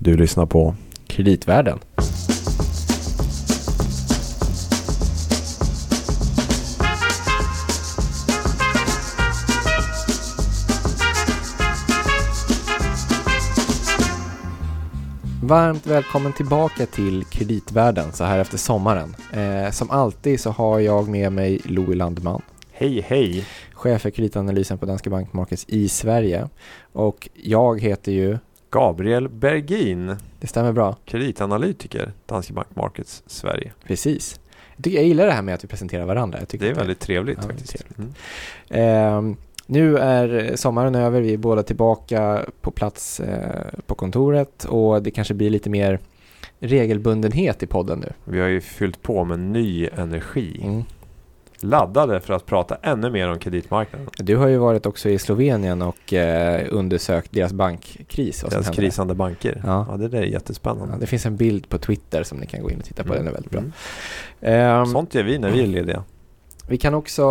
Du 0.00 0.16
lyssnar 0.16 0.46
på 0.46 0.74
Kreditvärlden. 1.06 1.78
Varmt 15.42 15.86
välkommen 15.86 16.32
tillbaka 16.32 16.86
till 16.86 17.24
Kreditvärlden 17.24 18.12
så 18.12 18.24
här 18.24 18.38
efter 18.38 18.58
sommaren. 18.58 19.16
Eh, 19.32 19.70
som 19.70 19.90
alltid 19.90 20.40
så 20.40 20.50
har 20.50 20.80
jag 20.80 21.08
med 21.08 21.32
mig 21.32 21.60
Louis 21.64 21.96
Landeman, 21.96 22.42
Hej 22.72 23.00
hej! 23.00 23.44
chef 23.72 24.02
för 24.02 24.10
kreditanalysen 24.10 24.78
på 24.78 24.86
Danske 24.86 25.10
Bank 25.10 25.32
Markets 25.32 25.64
i 25.68 25.88
Sverige. 25.88 26.48
Och 26.92 27.28
jag 27.34 27.80
heter 27.80 28.12
ju, 28.12 28.38
Gabriel 28.70 29.28
Bergin, 29.28 30.16
det 30.40 30.46
stämmer 30.46 30.72
bra, 30.72 30.96
kreditanalytiker, 31.04 32.12
Danske 32.26 32.52
Bank 32.52 32.66
Markets 32.76 33.22
Sverige. 33.26 33.72
precis. 33.86 34.40
Jag, 34.84 35.04
gillar 35.04 35.26
det 35.26 35.32
här 35.32 35.42
med 35.42 35.54
att 35.54 35.64
vi 35.64 35.68
presenterar 35.68 36.04
varandra. 36.04 36.38
Det 36.50 36.62
är 36.68 36.74
väldigt 36.74 37.00
trevligt 37.00 37.38
Ja, 37.42 37.48
faktiskt. 37.48 37.70
trevligt. 37.78 37.98
Mm. 37.98 38.12
Ehm, 38.70 39.36
nu 39.66 39.98
är 39.98 40.56
sommaren 40.56 40.94
över, 40.94 41.20
vi 41.20 41.32
är 41.34 41.36
båda 41.38 41.62
tillbaka 41.62 42.44
på 42.60 42.70
plats 42.70 43.20
eh, 43.20 43.78
på 43.86 43.94
kontoret 43.94 44.64
och 44.64 45.02
det 45.02 45.10
kanske 45.10 45.34
blir 45.34 45.50
lite 45.50 45.70
mer 45.70 45.98
regelbundenhet 46.60 47.62
i 47.62 47.66
podden 47.66 47.98
nu. 48.00 48.12
Vi 48.24 48.40
har 48.40 48.48
ju 48.48 48.60
fyllt 48.60 49.02
på 49.02 49.24
med 49.24 49.38
ny 49.38 49.88
energi. 49.96 50.60
Mm. 50.64 50.82
Laddade 51.60 52.20
för 52.20 52.34
att 52.34 52.46
prata 52.46 52.76
ännu 52.82 53.10
mer 53.10 53.30
om 53.30 53.38
kreditmarknaden. 53.38 54.08
Du 54.16 54.36
har 54.36 54.46
ju 54.46 54.56
varit 54.58 54.86
också 54.86 55.08
i 55.08 55.18
Slovenien 55.18 55.82
och 55.82 56.12
eh, 56.14 56.66
undersökt 56.70 57.32
deras 57.32 57.52
bankkris. 57.52 58.38
som 58.40 58.50
Deras 58.50 58.68
krisande 58.70 59.14
banker. 59.14 59.62
Ja. 59.66 59.86
Ja. 59.90 59.96
det 59.96 60.08
där 60.08 60.18
är 60.18 60.26
jättespännande. 60.26 60.94
Ja, 60.94 60.98
det 61.00 61.06
finns 61.06 61.26
en 61.26 61.36
bild 61.36 61.68
på 61.68 61.78
Twitter 61.78 62.22
som 62.22 62.38
ni 62.38 62.46
kan 62.46 62.62
gå 62.62 62.70
in 62.70 62.78
och 62.78 62.84
titta 62.84 63.04
på, 63.04 63.14
den 63.14 63.26
är 63.26 63.32
väldigt 63.32 63.50
bra. 63.50 63.60
Mm. 63.60 63.72
Ehm, 64.40 64.86
Sånt 64.86 65.14
gör 65.14 65.22
vi 65.22 65.38
när 65.38 65.50
vi 65.50 65.62
är 65.62 65.66
lediga. 65.66 66.04
vi 66.68 66.78
kan 66.78 66.94
också, 66.94 67.22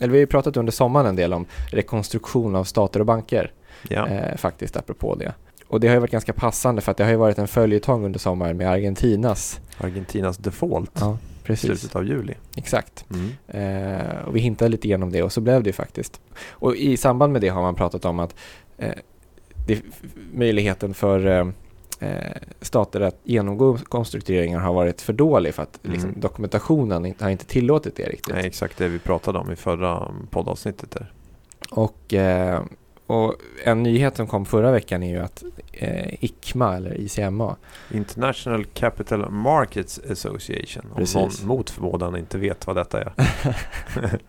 eller 0.00 0.12
vi 0.12 0.18
har 0.18 0.20
ju 0.20 0.26
pratat 0.26 0.56
under 0.56 0.72
sommaren 0.72 1.06
en 1.06 1.16
del 1.16 1.32
om 1.32 1.46
rekonstruktion 1.70 2.56
av 2.56 2.64
stater 2.64 3.00
och 3.00 3.06
banker. 3.06 3.52
Ja. 3.88 4.08
eh, 4.08 4.36
faktiskt 4.36 4.76
apropå 4.76 5.14
det. 5.14 5.32
Och 5.68 5.80
det 5.80 5.86
har 5.88 5.94
ju 5.94 6.00
varit 6.00 6.10
ganska 6.10 6.32
passande 6.32 6.82
för 6.82 6.90
att 6.90 6.96
det 6.96 7.04
har 7.04 7.10
ju 7.10 7.16
varit 7.16 7.38
en 7.38 7.48
följetong 7.48 8.04
under 8.04 8.18
sommaren 8.18 8.56
med 8.56 8.70
Argentinas. 8.70 9.60
Argentinas 9.80 10.36
default. 10.36 10.90
Ja, 11.00 11.18
precis. 11.48 11.80
Slutet 11.80 11.96
av 11.96 12.04
juli. 12.06 12.34
Exakt. 12.56 13.04
Mm. 13.10 13.30
Eh, 13.48 14.18
och 14.26 14.36
vi 14.36 14.40
hintade 14.40 14.68
lite 14.68 14.88
grann 14.88 15.02
om 15.02 15.12
det 15.12 15.22
och 15.22 15.32
så 15.32 15.40
blev 15.40 15.62
det 15.62 15.68
ju 15.68 15.72
faktiskt. 15.72 16.20
Och 16.50 16.76
i 16.76 16.96
samband 16.96 17.32
med 17.32 17.42
det 17.42 17.48
har 17.48 17.62
man 17.62 17.74
pratat 17.74 18.04
om 18.04 18.18
att 18.18 18.34
eh, 18.78 18.92
det, 19.66 19.82
möjligheten 20.34 20.94
för 20.94 21.26
eh, 21.26 21.48
eh, 22.08 22.32
stater 22.60 23.00
att 23.00 23.20
genomgå 23.24 23.76
konstruktureringar 23.78 24.58
har 24.60 24.74
varit 24.74 25.00
för 25.00 25.12
dålig 25.12 25.54
för 25.54 25.62
att 25.62 25.78
liksom, 25.82 26.08
Mm. 26.08 26.20
dokumentationen 26.20 27.06
inte, 27.06 27.24
har 27.24 27.30
inte 27.30 27.46
tillåtit 27.46 27.96
det 27.96 28.02
riktigt. 28.08 28.34
Nej, 28.34 28.46
exakt 28.46 28.78
det 28.78 28.88
vi 28.88 28.98
pratade 28.98 29.38
om 29.38 29.52
i 29.52 29.56
förra 29.56 30.14
poddavsnittet 30.30 30.90
där. 30.90 31.12
Och, 31.70 32.14
eh, 32.14 32.62
och 33.08 33.34
en 33.64 33.82
nyhet 33.82 34.16
som 34.16 34.26
kom 34.26 34.46
förra 34.46 34.70
veckan 34.70 35.02
är 35.02 35.10
ju 35.10 35.18
att 35.18 35.44
eh, 35.72 36.24
ICMA 36.24 36.76
eller 36.76 37.00
ICMA 37.00 37.56
International 37.90 38.64
Capital 38.64 39.30
Markets 39.30 40.00
Association. 40.10 40.82
Om 40.90 40.96
Precis. 40.96 41.14
någon 41.14 41.48
mot 41.48 41.70
förmodan 41.70 42.16
inte 42.16 42.38
vet 42.38 42.66
vad 42.66 42.76
detta 42.76 43.00
är. 43.00 43.12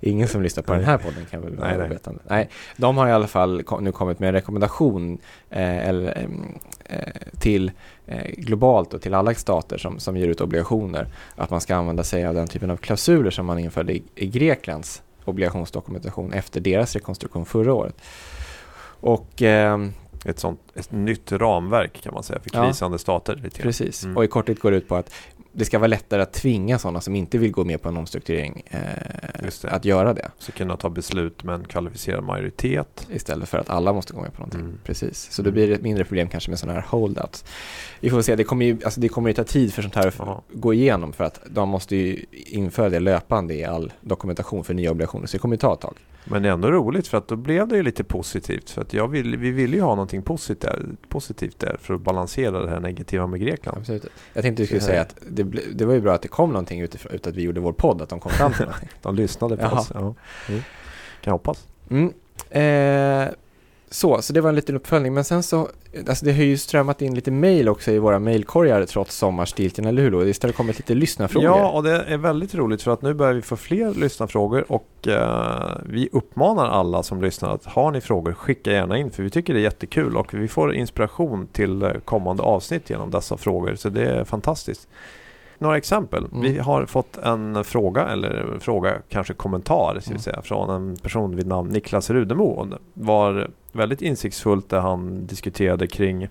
Ingen 0.00 0.28
som 0.28 0.42
lyssnar 0.42 0.62
på 0.62 0.72
den 0.72 0.84
här 0.84 0.98
podden 0.98 1.26
kan 1.30 1.42
väl 1.42 1.56
vara 1.56 1.68
Nej, 1.68 1.78
nej. 1.78 1.86
ovetande. 1.86 2.20
Nej, 2.28 2.48
de 2.76 2.96
har 2.96 3.08
i 3.08 3.12
alla 3.12 3.26
fall 3.26 3.62
kom, 3.62 3.84
nu 3.84 3.92
kommit 3.92 4.18
med 4.18 4.28
en 4.28 4.34
rekommendation 4.34 5.18
eh, 5.50 5.88
eller, 5.88 6.18
em, 6.18 6.58
eh, 6.84 6.98
till 7.38 7.70
eh, 8.06 8.30
globalt 8.36 8.94
och 8.94 9.02
till 9.02 9.14
alla 9.14 9.34
stater 9.34 9.78
som, 9.78 9.98
som 9.98 10.16
ger 10.16 10.28
ut 10.28 10.40
obligationer 10.40 11.08
att 11.36 11.50
man 11.50 11.60
ska 11.60 11.76
använda 11.76 12.04
sig 12.04 12.26
av 12.26 12.34
den 12.34 12.48
typen 12.48 12.70
av 12.70 12.76
klausuler 12.76 13.30
som 13.30 13.46
man 13.46 13.58
införde 13.58 13.92
i, 13.92 14.02
i 14.14 14.26
Greklands 14.26 15.02
obligationsdokumentation 15.28 16.32
efter 16.32 16.60
deras 16.60 16.94
rekonstruktion 16.94 17.46
förra 17.46 17.72
året. 17.74 17.94
Och 19.00 19.42
ehm, 19.42 19.92
Ett 20.24 20.38
sånt 20.38 20.60
ett 20.74 20.92
nytt 20.92 21.32
ramverk 21.32 22.02
kan 22.02 22.14
man 22.14 22.22
säga 22.22 22.40
för 22.40 22.50
Ja. 22.52 22.64
krisande 22.66 22.98
stater. 22.98 23.34
Lite 23.36 23.48
grann. 23.58 23.62
Precis, 23.62 24.04
Mm. 24.04 24.16
och 24.16 24.24
i 24.24 24.28
korthet 24.28 24.60
går 24.60 24.70
det 24.70 24.76
ut 24.76 24.88
på 24.88 24.96
att 24.96 25.10
det 25.56 25.64
ska 25.64 25.78
vara 25.78 25.86
lättare 25.86 26.22
att 26.22 26.32
tvinga 26.32 26.78
sådana 26.78 27.00
som 27.00 27.14
inte 27.14 27.38
vill 27.38 27.50
gå 27.52 27.64
med 27.64 27.82
på 27.82 27.88
en 27.88 27.96
omstrukturering 27.96 28.62
eh, 28.70 29.72
att 29.74 29.84
göra 29.84 30.14
det. 30.14 30.30
Så 30.38 30.52
kunna 30.52 30.76
ta 30.76 30.90
beslut 30.90 31.44
med 31.44 31.54
en 31.54 31.64
kvalificerad 31.64 32.24
majoritet. 32.24 33.06
Istället 33.12 33.48
för 33.48 33.58
att 33.58 33.70
alla 33.70 33.92
måste 33.92 34.12
gå 34.12 34.20
med 34.20 34.32
på 34.32 34.38
någonting. 34.38 34.60
Mm. 34.60 34.78
Precis, 34.84 35.32
så 35.32 35.42
då 35.42 35.50
blir 35.50 35.68
det 35.68 35.74
ett 35.74 35.82
mindre 35.82 36.04
problem 36.04 36.28
kanske 36.28 36.50
med 36.50 36.58
sådana 36.58 36.80
här 36.80 36.86
holdouts. 36.88 37.44
Vi 38.00 38.10
får 38.10 38.22
se, 38.22 38.36
det 38.36 38.44
kommer 38.44 38.66
ju, 38.66 38.78
alltså 38.84 39.00
det 39.00 39.08
kommer 39.08 39.30
ju 39.30 39.34
ta 39.34 39.44
tid 39.44 39.74
för 39.74 39.82
sånt 39.82 39.94
här 39.94 40.06
att 40.06 40.14
Ja. 40.18 40.42
gå 40.52 40.74
igenom 40.74 41.12
för 41.12 41.24
att 41.24 41.40
de 41.50 41.68
måste 41.68 41.96
ju 41.96 42.24
införa 42.32 42.88
det 42.88 43.00
löpande 43.00 43.54
i 43.54 43.64
all 43.64 43.92
dokumentation 44.00 44.64
för 44.64 44.74
nya 44.74 44.90
obligationer, 44.90 45.26
så 45.26 45.36
det 45.36 45.38
kommer 45.40 45.54
ju 45.54 45.58
ta 45.60 45.74
ett 45.74 45.80
tag. 45.80 45.96
Men 46.30 46.42
det 46.42 46.48
är 46.48 46.52
ändå 46.52 46.70
roligt 46.70 47.08
för 47.08 47.18
att 47.18 47.28
då 47.28 47.36
blev 47.36 47.68
det 47.68 47.76
ju 47.76 47.82
lite 47.82 48.04
positivt. 48.04 48.70
För 48.70 48.82
att 48.82 48.92
jag 48.94 49.08
vill, 49.08 49.36
vi 49.36 49.50
ville 49.50 49.76
ju 49.76 49.82
ha 49.82 49.88
någonting 49.90 50.22
positivt 50.22 50.60
där, 50.60 50.86
positivt 51.08 51.58
där 51.58 51.76
för 51.80 51.94
att 51.94 52.00
balansera 52.00 52.60
det 52.60 52.70
här 52.70 52.80
negativa 52.80 53.26
med 53.26 53.40
Grekland. 53.40 53.78
Absolut. 53.78 54.06
Jag 54.32 54.42
tänkte 54.42 54.62
du 54.62 54.66
skulle 54.66 54.80
Så- 54.80 54.86
säga 54.86 55.00
att 55.02 55.16
det, 55.30 55.42
det 55.74 55.84
var 55.84 55.94
ju 55.94 56.00
bra 56.00 56.14
att 56.14 56.22
det 56.22 56.28
kom 56.28 56.50
någonting 56.50 56.80
utifrån, 56.80 57.12
ut 57.12 57.26
att 57.26 57.34
vi 57.36 57.42
gjorde 57.42 57.60
vår 57.60 57.72
podd, 57.72 58.02
att 58.02 58.08
de 58.08 58.20
kom 58.20 58.32
fram 58.32 58.52
till 58.52 58.64
någonting. 58.64 58.88
De 59.02 59.14
lyssnade 59.14 59.56
på 59.56 59.62
Jaha. 59.62 59.80
oss. 59.80 59.90
Ja. 59.94 60.00
Mm. 60.00 60.14
Kan 61.20 61.30
jag 61.30 61.32
hoppas. 61.32 61.66
Mm. 61.90 62.12
Eh, 62.50 63.28
så, 63.90 64.22
så 64.22 64.32
det 64.32 64.40
var 64.40 64.48
en 64.48 64.54
liten 64.54 64.76
uppföljning. 64.76 65.14
Men 65.14 65.24
sen 65.24 65.42
så, 65.42 65.68
alltså 66.08 66.24
det 66.24 66.32
har 66.32 66.42
ju 66.42 66.56
strömmat 66.56 67.02
in 67.02 67.14
lite 67.14 67.30
mail 67.30 67.68
också 67.68 67.90
i 67.90 67.98
våra 67.98 68.18
mailkorgar 68.18 68.86
trots 68.86 69.16
sommarstiltjen, 69.16 69.86
eller 69.86 70.02
hur? 70.02 70.10
då? 70.10 70.24
Det 70.24 70.42
har 70.42 70.52
kommit 70.52 70.78
lite 70.78 70.94
lyssnarfrågor. 70.94 71.48
Ja, 71.48 71.70
och 71.70 71.82
det 71.82 72.02
är 72.02 72.16
väldigt 72.16 72.54
roligt 72.54 72.82
för 72.82 72.90
att 72.90 73.02
nu 73.02 73.14
börjar 73.14 73.34
vi 73.34 73.42
få 73.42 73.56
fler 73.56 73.94
lyssnarfrågor 73.94 74.72
och 74.72 75.08
eh, 75.08 75.78
vi 75.84 76.08
uppmanar 76.12 76.66
alla 76.66 77.02
som 77.02 77.22
lyssnar 77.22 77.54
att 77.54 77.64
har 77.64 77.90
ni 77.90 78.00
frågor, 78.00 78.32
skicka 78.32 78.72
gärna 78.72 78.98
in 78.98 79.10
för 79.10 79.22
vi 79.22 79.30
tycker 79.30 79.54
det 79.54 79.60
är 79.60 79.64
jättekul 79.64 80.16
och 80.16 80.34
vi 80.34 80.48
får 80.48 80.74
inspiration 80.74 81.46
till 81.52 81.82
eh, 81.82 81.92
kommande 82.04 82.42
avsnitt 82.42 82.90
genom 82.90 83.10
dessa 83.10 83.36
frågor 83.36 83.74
så 83.74 83.88
det 83.88 84.04
är 84.04 84.24
fantastiskt. 84.24 84.88
Några 85.58 85.76
exempel. 85.76 86.24
Mm. 86.32 86.40
Vi 86.40 86.58
har 86.58 86.86
fått 86.86 87.16
en 87.16 87.64
fråga, 87.64 88.08
eller 88.08 88.56
fråga, 88.60 88.94
kanske 89.08 89.34
kommentar 89.34 89.96
ska 90.00 90.10
vi 90.10 90.10
Mm. 90.10 90.18
säga, 90.22 90.42
från 90.42 90.70
en 90.70 90.96
person 90.96 91.36
vid 91.36 91.46
namn 91.46 91.70
Niklas 91.70 92.10
Rudemo. 92.10 92.64
Det 92.64 92.78
var 92.94 93.50
väldigt 93.72 94.02
insiktsfullt 94.02 94.68
där 94.68 94.80
han 94.80 95.26
diskuterade 95.26 95.86
kring 95.86 96.28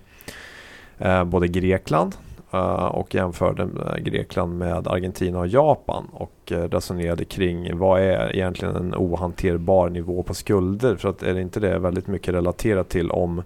eh, 0.98 1.24
både 1.24 1.48
Grekland 1.48 2.16
eh, 2.52 2.84
och 2.86 3.14
jämförde 3.14 3.62
eh, 3.62 3.96
Grekland 4.02 4.58
med 4.58 4.88
Argentina 4.88 5.38
och 5.38 5.46
Japan 5.46 6.04
och 6.12 6.52
eh, 6.52 6.62
resonerade 6.68 7.24
kring 7.24 7.78
vad 7.78 8.00
är 8.00 8.36
egentligen 8.36 8.76
en 8.76 8.94
ohanterbar 8.94 9.88
nivå 9.88 10.22
på 10.22 10.34
skulder 10.34 10.96
för 10.96 11.08
att 11.08 11.22
är 11.22 11.34
det 11.34 11.40
inte 11.40 11.60
det 11.60 11.78
väldigt 11.78 12.06
mycket 12.06 12.34
relaterat 12.34 12.88
till 12.88 13.10
om 13.10 13.42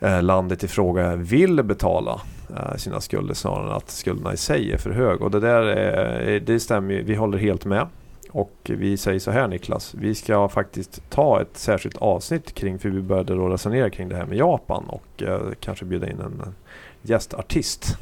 Eh, 0.00 0.22
landet 0.22 0.64
i 0.64 0.68
fråga 0.68 1.16
vill 1.16 1.62
betala 1.62 2.20
eh, 2.56 2.76
sina 2.76 3.00
skulder 3.00 3.34
snarare 3.34 3.66
än 3.66 3.76
att 3.76 3.90
skulderna 3.90 4.32
i 4.32 4.36
sig 4.36 4.72
är 4.72 4.78
för 4.78 4.90
hög 4.90 5.22
och 5.22 5.30
det 5.30 5.40
där 5.40 5.62
är, 5.62 6.40
det 6.40 6.60
stämmer 6.60 6.94
ju, 6.94 7.02
vi 7.02 7.14
håller 7.14 7.38
helt 7.38 7.64
med 7.64 7.86
och 8.30 8.56
vi 8.64 8.96
säger 8.96 9.18
så 9.18 9.30
här 9.30 9.48
Niklas, 9.48 9.94
vi 9.94 10.14
ska 10.14 10.48
faktiskt 10.48 11.10
ta 11.10 11.40
ett 11.40 11.56
särskilt 11.56 11.96
avsnitt 11.96 12.54
kring, 12.54 12.78
för 12.78 12.88
vi 12.88 13.00
började 13.00 13.34
då 13.34 13.48
resonera 13.48 13.90
kring 13.90 14.08
det 14.08 14.16
här 14.16 14.26
med 14.26 14.38
Japan 14.38 14.84
och 14.88 15.22
eh, 15.22 15.40
kanske 15.60 15.84
bjuda 15.84 16.10
in 16.10 16.20
en, 16.20 16.40
en 16.46 16.54
gästartist. 17.02 17.98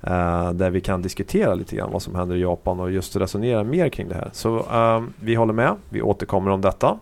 Eh, 0.00 0.52
där 0.52 0.70
vi 0.70 0.80
kan 0.80 1.02
diskutera 1.02 1.54
lite 1.54 1.76
grann 1.76 1.92
vad 1.92 2.02
som 2.02 2.14
händer 2.14 2.36
i 2.36 2.40
Japan 2.40 2.80
och 2.80 2.90
just 2.90 3.16
resonera 3.16 3.64
mer 3.64 3.88
kring 3.88 4.08
det 4.08 4.14
här. 4.14 4.30
Så 4.32 4.58
eh, 4.58 5.02
vi 5.20 5.34
håller 5.34 5.52
med, 5.52 5.74
vi 5.88 6.02
återkommer 6.02 6.50
om 6.50 6.60
detta. 6.60 6.98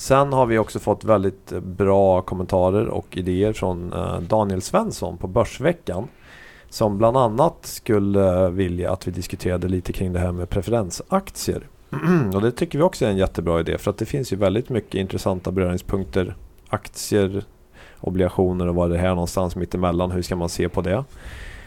Sen 0.00 0.32
har 0.32 0.46
vi 0.46 0.58
också 0.58 0.78
fått 0.78 1.04
väldigt 1.04 1.50
bra 1.62 2.22
kommentarer 2.22 2.86
och 2.88 3.16
idéer 3.16 3.52
från 3.52 3.92
eh, 3.92 4.20
Daniel 4.20 4.62
Svensson 4.62 5.18
på 5.18 5.26
Börsveckan. 5.26 6.08
Som 6.68 6.98
bland 6.98 7.16
annat 7.16 7.56
skulle 7.66 8.44
eh, 8.44 8.50
vilja 8.50 8.92
att 8.92 9.08
vi 9.08 9.10
diskuterade 9.10 9.68
lite 9.68 9.92
kring 9.92 10.12
det 10.12 10.18
här 10.18 10.32
med 10.32 10.50
preferensaktier. 10.50 11.68
och 12.34 12.40
det 12.40 12.52
tycker 12.52 12.78
vi 12.78 12.84
också 12.84 13.04
är 13.04 13.10
en 13.10 13.16
jättebra 13.16 13.60
idé 13.60 13.78
för 13.78 13.90
att 13.90 13.98
det 13.98 14.06
finns 14.06 14.32
ju 14.32 14.36
väldigt 14.36 14.68
mycket 14.68 14.94
intressanta 14.94 15.50
beröringspunkter. 15.50 16.36
Aktier, 16.68 17.44
obligationer 18.00 18.68
och 18.68 18.74
vad 18.74 18.90
är 18.90 18.94
det 18.94 19.00
här 19.00 19.14
någonstans 19.14 19.56
mittemellan. 19.56 20.10
Hur 20.10 20.22
ska 20.22 20.36
man 20.36 20.48
se 20.48 20.68
på 20.68 20.80
det? 20.80 21.04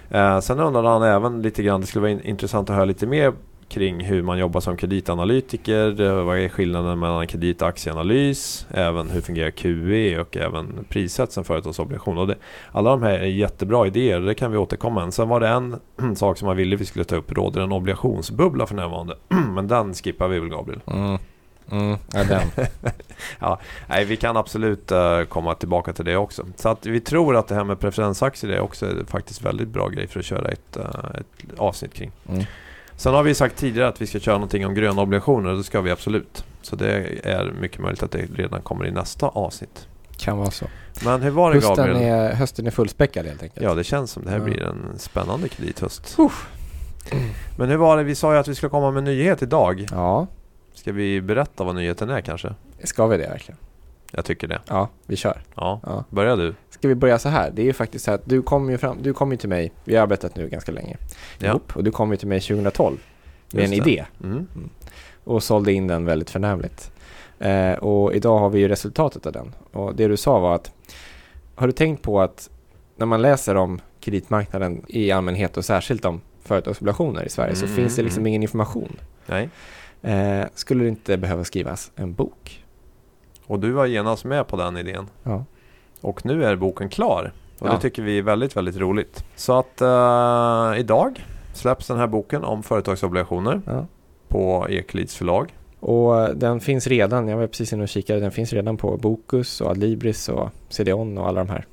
Eh, 0.10 0.40
sen 0.40 0.60
undrade 0.60 0.88
han 0.88 1.04
även 1.04 1.42
lite 1.42 1.64
grann, 1.64 1.82
det 1.82 1.88
skulle 1.88 2.02
vara 2.02 2.22
intressant 2.22 2.70
att 2.70 2.76
höra 2.76 2.86
lite 2.86 3.08
mer 3.08 3.34
kring 3.74 4.04
hur 4.04 4.22
man 4.22 4.38
jobbar 4.38 4.62
som 4.62 4.78
kreditanalytiker. 4.78 6.02
eh, 6.02 6.24
Vad 6.24 6.40
är 6.40 6.50
skillnaden 6.50 7.00
mellan 7.00 7.28
kredit 7.28 7.62
och 7.62 7.68
aktieanalys? 7.68 8.68
Även 8.72 9.10
hur 9.10 9.22
fungerar 9.22 9.52
QE 9.52 10.20
och 10.20 10.38
även 10.38 10.86
prissätts 10.90 11.38
en 11.38 11.44
företagsobligation. 11.44 12.18
Och 12.18 12.28
det, 12.28 12.36
alla 12.72 12.90
de 12.90 13.04
här 13.04 13.14
är 13.14 13.26
jättebra 13.26 13.88
idéer 13.88 14.20
det 14.20 14.34
kan 14.36 14.52
vi 14.52 14.58
återkomma 14.58 15.04
med. 15.06 15.14
Sen 15.14 15.30
var 15.30 15.40
det 15.40 15.48
en 15.48 15.76
sak 16.16 16.38
som 16.38 16.46
man 16.46 16.58
ville 16.58 16.76
vi 16.76 16.86
skulle 16.86 17.06
ta 17.06 17.16
upp. 17.16 17.32
Råder 17.32 17.62
en 17.62 17.72
obligationsbubbla 17.72 18.66
för 18.68 18.76
närvarande? 18.76 19.18
Men 19.56 19.68
den 19.68 19.94
skippar 19.94 20.28
vi 20.28 20.40
väl 20.40 20.50
Gabriel? 20.50 20.80
Mm. 20.88 21.18
Mm, 21.72 21.98
ja, 23.40 23.60
nej, 23.88 24.06
vi 24.06 24.18
kan 24.18 24.38
absolut 24.38 24.92
uh, 24.92 25.24
komma 25.24 25.56
tillbaka 25.56 25.94
till 25.94 26.06
det 26.06 26.18
också. 26.18 26.46
Så 26.56 26.70
att 26.70 26.86
vi 26.86 27.00
tror 27.00 27.36
att 27.36 27.48
det 27.48 27.56
här 27.56 27.64
med 27.64 27.80
preferensaktier 27.80 28.52
är 28.52 28.60
också 28.60 28.86
faktiskt 29.08 29.42
väldigt 29.42 29.68
bra 29.68 29.90
grej 29.90 30.08
för 30.08 30.20
att 30.20 30.26
köra 30.26 30.50
ett, 30.50 30.78
uh, 30.78 30.86
ett 31.20 31.60
avsnitt 31.60 31.94
kring. 31.94 32.12
Mm. 32.30 32.44
Sen 32.98 33.14
har 33.14 33.24
vi 33.24 33.36
sagt 33.36 33.58
tidigare 33.58 33.88
att 33.88 34.02
vi 34.02 34.08
ska 34.08 34.20
köra 34.20 34.36
någonting 34.36 34.66
om 34.66 34.74
gröna 34.74 35.02
obligationer 35.02 35.52
och 35.52 35.58
det 35.58 35.64
ska 35.64 35.82
vi 35.82 35.92
absolut. 35.92 36.46
Så 36.62 36.76
det 36.76 36.92
är 37.24 37.52
mycket 37.62 37.80
möjligt 37.80 38.04
att 38.04 38.12
det 38.12 38.26
redan 38.36 38.62
kommer 38.62 38.86
i 38.88 38.92
nästa 38.92 39.28
avsnitt. 39.28 39.88
Kan 40.18 40.38
vara 40.38 40.52
så. 40.52 40.66
Men 41.06 41.22
hur 41.22 41.30
var 41.32 41.50
det 41.54 41.56
hösten 41.56 41.76
Gabriel? 41.76 41.98
Är, 42.14 42.34
hösten 42.34 42.68
är 42.68 42.72
fullspäckad 42.72 43.26
helt 43.26 43.44
enkelt. 43.44 43.64
Ja, 43.66 43.74
det 43.74 43.84
känns 43.84 44.12
som 44.12 44.24
det 44.24 44.30
här 44.32 44.38
Ja. 44.38 44.44
blir 44.44 44.64
en 44.64 45.00
spännande 45.00 45.50
kredithöst. 45.50 46.16
Uff. 46.20 46.48
Men 47.58 47.70
hur 47.70 47.78
var 47.78 47.98
det? 47.98 48.04
Vi 48.04 48.16
sa 48.16 48.34
ju 48.34 48.40
att 48.40 48.48
vi 48.48 48.56
skulle 48.56 48.70
komma 48.70 48.92
med 48.92 48.98
en 48.98 49.04
nyhet 49.04 49.42
idag. 49.42 49.88
Ja, 49.92 50.28
Ska 50.74 50.92
vi 50.92 51.22
berätta 51.22 51.64
vad 51.64 51.76
nyheten 51.76 52.10
är 52.10 52.22
kanske? 52.22 52.54
ska 52.84 53.08
vi 53.08 53.18
det 53.18 53.28
verkligen? 53.28 53.58
Jag 54.16 54.26
tycker 54.26 54.48
det. 54.48 54.62
Ja, 54.68 54.90
vi 55.06 55.16
kör. 55.16 55.42
Ja, 55.56 55.80
Ja. 55.84 56.04
börja 56.10 56.36
du. 56.36 56.56
Ska 56.70 56.88
vi 56.88 56.96
börja 56.96 57.20
så 57.20 57.30
här? 57.30 57.52
Det 57.52 57.62
är 57.62 57.66
ju 57.66 57.74
faktiskt 57.74 58.06
så 58.06 58.12
här 58.12 58.16
att 58.16 58.26
du 58.30 58.42
kom 58.42 58.70
ju 58.70 58.78
fram, 58.78 58.98
du 59.02 59.14
kom 59.14 59.32
ju 59.32 59.38
till 59.38 59.50
mig, 59.50 59.72
vi 59.84 59.96
har 59.96 60.04
arbetat 60.04 60.36
nu 60.36 60.50
ganska 60.50 60.72
länge 60.72 60.98
Ja. 61.40 61.48
ihop, 61.48 61.76
och 61.76 61.84
du 61.84 61.92
kom 61.92 62.12
ju 62.12 62.18
till 62.18 62.28
mig 62.28 62.40
2012 62.42 62.98
med 63.54 63.62
Just 63.62 63.74
en 63.74 63.84
det. 63.84 63.92
idé 63.92 64.06
Mm. 64.24 64.48
och 65.24 65.44
sålde 65.44 65.74
in 65.74 65.88
den 65.88 66.06
väldigt 66.06 66.30
förnämligt. 66.30 66.92
Eh, 67.40 67.74
och 67.74 68.14
idag 68.14 68.40
har 68.40 68.50
vi 68.50 68.60
ju 68.60 68.68
resultatet 68.68 69.26
av 69.26 69.32
den. 69.34 69.56
Och 69.72 69.96
det 69.96 70.08
du 70.08 70.18
sa 70.18 70.40
var 70.40 70.56
att, 70.56 70.72
har 71.56 71.68
du 71.68 71.74
tänkt 71.74 72.02
på 72.02 72.22
att 72.22 72.50
när 72.96 73.06
man 73.06 73.22
läser 73.22 73.56
om 73.56 73.82
kreditmarknaden 74.00 74.82
i 74.88 75.12
allmänhet 75.12 75.58
och 75.58 75.66
särskilt 75.66 76.06
om 76.06 76.22
företagsobligationer 76.44 77.24
i 77.26 77.30
Sverige 77.30 77.56
så 77.56 77.66
Mm, 77.66 77.76
finns 77.76 77.96
det 77.96 78.02
liksom 78.02 78.20
mm. 78.22 78.28
ingen 78.28 78.42
information. 78.42 78.96
Nej. 79.26 79.50
Eh, 80.02 80.46
skulle 80.56 80.84
det 80.84 80.90
inte 80.90 81.18
behöva 81.18 81.44
skrivas 81.44 81.92
en 81.96 82.14
bok? 82.14 82.63
Och 83.48 83.60
du 83.60 83.72
var 83.72 83.86
genast 83.86 84.26
med 84.26 84.48
på 84.48 84.58
den 84.58 84.78
idén. 84.78 85.08
Ja. 85.24 85.46
Och 86.02 86.26
nu 86.26 86.46
är 86.46 86.56
boken 86.56 86.90
klar. 86.90 87.32
Och 87.60 87.68
Ja. 87.68 87.74
det 87.74 87.80
tycker 87.80 88.02
vi 88.02 88.18
är 88.18 88.22
väldigt, 88.22 88.58
väldigt 88.58 88.78
roligt. 88.78 89.24
Så 89.36 89.54
att 89.60 89.82
eh, 89.82 90.80
idag 90.80 91.26
släpps 91.54 91.88
den 91.88 91.98
här 91.98 92.08
boken 92.08 92.44
om 92.44 92.64
företagsobligationer 92.64 93.62
ja. 93.66 93.86
på 94.28 94.68
Eklits 94.70 95.16
förlag. 95.16 95.54
Och 95.80 96.36
den 96.36 96.60
finns 96.60 96.88
redan, 96.88 97.28
jag 97.28 97.38
var 97.38 97.48
precis 97.48 97.74
inne 97.74 97.84
och 97.84 97.90
kikade, 97.90 98.20
den 98.20 98.32
finns 98.32 98.54
redan 98.54 98.78
på 98.78 98.98
Bokus 98.98 99.62
och 99.62 99.70
Adlibris 99.72 100.30
och 100.30 100.50
CDON 100.70 101.18
och 101.18 101.28
alla 101.28 101.44
de 101.44 101.50
här. 101.50 101.66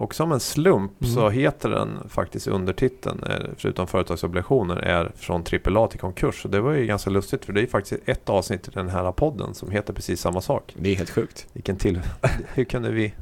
Och 0.00 0.14
som 0.14 0.32
en 0.32 0.40
slump 0.40 1.02
Mm. 1.02 1.14
så 1.14 1.28
heter 1.28 1.68
den 1.68 1.98
faktiskt 2.08 2.46
undertiteln, 2.46 3.22
eh, 3.30 3.36
förutom 3.56 3.86
företagsobligationer, 3.86 4.76
är 4.76 5.12
från 5.16 5.42
AAA 5.44 5.86
till 5.88 6.00
konkurs. 6.00 6.44
Och 6.44 6.50
det 6.50 6.60
var 6.60 6.72
ju 6.72 6.86
ganska 6.86 7.10
lustigt 7.10 7.44
för 7.44 7.52
det 7.52 7.62
är 7.62 7.66
faktiskt 7.66 8.02
ett 8.08 8.28
avsnitt 8.28 8.68
i 8.68 8.70
den 8.74 8.88
här 8.88 9.12
podden 9.12 9.54
som 9.54 9.70
heter 9.70 9.92
precis 9.92 10.20
samma 10.20 10.40
sak. 10.40 10.74
Det 10.78 10.90
är 10.92 10.96
helt 10.96 11.10
sjukt. 11.10 11.46
Vilken 11.52 11.76
till... 11.76 12.00
Hur 12.54 12.64
kunde 12.64 12.90
vi 12.90 13.12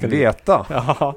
veta? 0.00 0.66
Ja. 0.70 1.14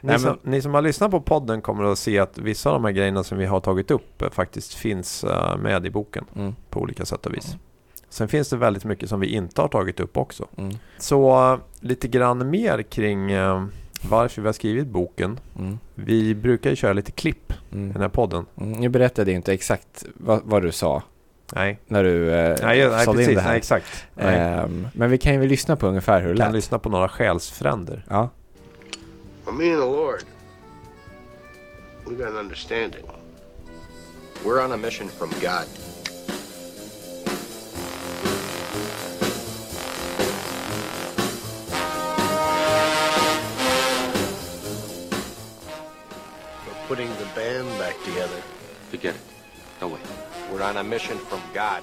Ni, 0.00 0.08
Nej, 0.10 0.18
som, 0.18 0.38
ni 0.42 0.62
som 0.62 0.74
har 0.74 0.82
lyssnat 0.82 1.10
på 1.10 1.20
podden 1.20 1.60
kommer 1.62 1.84
att 1.84 1.98
se 1.98 2.18
att 2.18 2.38
vissa 2.38 2.70
av 2.70 2.74
de 2.74 2.84
här 2.84 2.92
grejerna 2.92 3.24
som 3.24 3.38
vi 3.38 3.46
har 3.46 3.60
tagit 3.60 3.90
upp 3.90 4.22
eh, 4.22 4.30
faktiskt 4.30 4.74
finns 4.74 5.24
eh, 5.24 5.56
med 5.58 5.86
i 5.86 5.90
boken 5.90 6.24
Mm. 6.36 6.54
på 6.70 6.80
olika 6.80 7.04
sätt 7.04 7.26
och 7.26 7.34
vis. 7.34 7.56
Sen 8.08 8.28
finns 8.28 8.48
det 8.50 8.56
väldigt 8.56 8.84
mycket 8.84 9.08
som 9.08 9.20
vi 9.20 9.26
inte 9.26 9.60
har 9.60 9.68
tagit 9.68 10.00
upp 10.00 10.16
också. 10.16 10.46
Mm. 10.56 10.74
Så 10.98 11.58
lite 11.80 12.08
grann 12.08 12.50
mer 12.50 12.82
kring 12.82 13.30
varför 14.08 14.42
vi 14.42 14.48
har 14.48 14.52
skrivit 14.52 14.86
boken. 14.86 15.40
Mm. 15.58 15.78
Vi 15.94 16.34
brukar 16.34 16.70
ju 16.70 16.76
köra 16.76 16.92
lite 16.92 17.12
klipp 17.12 17.52
i 17.52 17.74
Mm. 17.74 17.92
den 17.92 18.02
här 18.02 18.08
podden. 18.08 18.46
Mm. 18.60 18.82
Jag 18.82 18.92
berättade 18.92 19.30
ju 19.30 19.36
inte 19.36 19.52
exakt 19.52 20.04
vad, 20.14 20.40
vad 20.44 20.62
du 20.62 20.72
sa 20.72 21.02
Nej, 21.54 21.78
när 21.86 22.04
du 22.04 22.30
eh, 22.34 22.56
nej, 22.62 22.88
nej 22.88 23.04
sålde 23.04 23.22
in 23.22 23.26
precis. 23.26 23.34
det 23.34 23.40
här. 23.40 23.48
Nej, 23.48 23.58
exakt. 23.58 24.06
Nej. 24.14 24.38
Ehm, 24.38 24.86
men 24.94 25.10
vi 25.10 25.18
kan 25.18 25.34
ju 25.42 25.48
lyssna 25.48 25.76
på 25.76 25.86
ungefär 25.86 26.20
hur 26.20 26.26
det 26.28 26.32
Vi 26.34 26.38
kan 26.38 26.46
lät. 26.48 26.54
lyssna 26.54 26.78
på 26.78 26.88
några 26.88 27.08
själsfränder. 27.08 28.04
Ja. 28.10 28.30
Well, 29.46 29.54
me 29.54 29.64
and 29.72 29.82
the 29.82 29.86
Lord, 29.88 30.20
we 32.06 32.14
got 32.14 32.26
an 32.26 32.36
understanding. 32.36 33.04
We're 34.44 34.64
on 34.64 34.72
a 34.72 34.76
mission 34.76 35.08
from 35.08 35.28
God. 35.40 35.66
Putting 46.94 47.16
the 47.16 47.26
band 47.34 47.66
back 47.76 48.00
together. 48.04 48.40
Forget 48.88 49.16
it. 49.16 49.20
No 49.80 49.88
way. 49.88 49.98
We're 50.52 50.62
on 50.62 50.76
a 50.76 50.84
mission 50.84 51.18
from 51.18 51.42
God. 51.52 51.82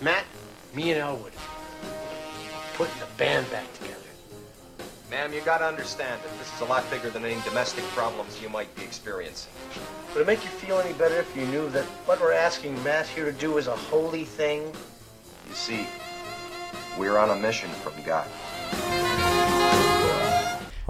Matt, 0.00 0.24
me 0.76 0.92
and 0.92 1.00
Elwood, 1.00 1.32
putting 2.74 2.94
the 3.00 3.08
band 3.16 3.50
back 3.50 3.66
together. 3.74 3.96
Ma'am, 5.10 5.32
you 5.32 5.40
gotta 5.40 5.66
understand 5.66 6.22
that 6.22 6.38
this 6.38 6.54
is 6.54 6.60
a 6.60 6.66
lot 6.66 6.88
bigger 6.92 7.10
than 7.10 7.24
any 7.24 7.40
domestic 7.42 7.82
problems 7.86 8.40
you 8.40 8.48
might 8.48 8.72
be 8.76 8.84
experiencing. 8.84 9.50
Would 10.14 10.20
it 10.20 10.26
make 10.28 10.44
you 10.44 10.50
feel 10.50 10.78
any 10.78 10.92
better 10.92 11.16
if 11.16 11.36
you 11.36 11.44
knew 11.46 11.68
that 11.70 11.86
what 12.06 12.20
we're 12.20 12.32
asking 12.32 12.80
Matt 12.84 13.08
here 13.08 13.24
to 13.24 13.32
do 13.32 13.58
is 13.58 13.66
a 13.66 13.74
holy 13.74 14.24
thing? 14.24 14.62
You 15.48 15.54
see, 15.54 15.88
we're 16.96 17.18
on 17.18 17.30
a 17.30 17.36
mission 17.36 17.68
from 17.70 17.94
God. 18.04 18.28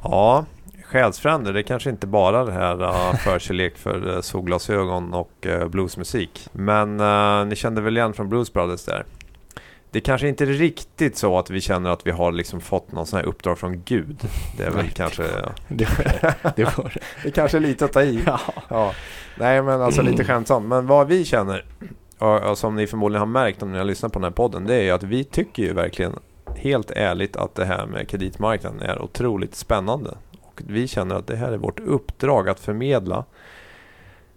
Ja, 0.03 0.45
själsfränder, 0.85 1.53
det 1.53 1.61
är 1.61 1.63
kanske 1.63 1.91
inte 1.91 2.07
bara 2.07 2.45
det 2.45 2.53
här 2.53 2.83
uh, 2.83 3.15
förkärlek 3.15 3.79
för 3.79 4.09
uh, 4.09 4.21
solglasögon 4.21 5.15
och 5.15 5.47
uh, 5.47 5.69
bluesmusik. 5.69 6.49
Men 6.53 7.01
uh, 7.01 7.47
ni 7.47 7.57
kände 7.57 7.81
väl 7.81 7.97
igen 7.97 8.13
från 8.13 8.29
Blues 8.29 8.53
Brothers 8.53 8.85
där? 8.85 9.05
Det 9.91 10.01
kanske 10.01 10.29
inte 10.29 10.45
är 10.45 10.47
riktigt 10.47 11.17
så 11.17 11.39
att 11.39 11.51
vi 11.51 11.61
känner 11.61 11.91
att 11.91 12.07
vi 12.07 12.11
har 12.11 12.33
liksom 12.33 12.61
fått 12.61 12.93
någon 12.93 13.07
sån 13.07 13.17
här 13.17 13.27
uppdrag 13.27 13.59
från 13.59 13.83
Gud. 13.85 14.17
Det 14.57 14.65
är 14.65 14.71
väl 14.71 14.83
Nej. 14.83 14.93
kanske... 14.95 15.23
Det, 15.69 15.89
det 16.57 16.65
var 16.65 16.93
det. 16.95 17.01
Det 17.23 17.31
kanske 17.31 17.59
är 17.59 17.61
lite 17.61 17.85
att 17.85 17.93
ta 17.93 18.03
i. 18.03 18.23
Ja. 18.27 18.41
Ja. 18.69 18.93
Nej 19.39 19.63
men 19.63 19.83
alltså 19.83 20.03
lite 20.03 20.25
skämtsamt. 20.25 20.67
Men 20.67 20.87
vad 20.87 21.07
vi 21.07 21.25
känner, 21.25 21.65
och, 22.19 22.51
och 22.51 22.59
som 22.59 22.77
ni 22.77 22.87
förmodligen 22.87 23.21
har 23.21 23.27
märkt 23.27 23.63
om 23.63 23.73
ni 23.73 23.79
har 23.79 23.85
lyssnat 23.85 24.13
på 24.13 24.19
den 24.19 24.25
här 24.25 24.31
podden, 24.31 24.67
det 24.67 24.75
är 24.75 24.83
ju 24.83 24.91
att 24.91 25.03
vi 25.03 25.25
tycker 25.25 25.63
ju 25.63 25.73
verkligen 25.73 26.19
helt 26.59 26.91
ärligt 26.91 27.37
att 27.37 27.55
det 27.55 27.65
här 27.65 27.87
med 27.87 28.09
kreditmarknaden 28.09 28.81
är 28.83 29.03
otroligt 29.03 29.55
spännande. 29.55 30.11
Och 30.43 30.63
vi 30.67 30.89
känner 30.89 31.15
att 31.15 31.27
det 31.27 31.37
här 31.37 31.53
är 31.53 31.57
vårt 31.57 31.81
uppdrag 31.81 32.49
att 32.49 32.61
förmedla 32.61 33.25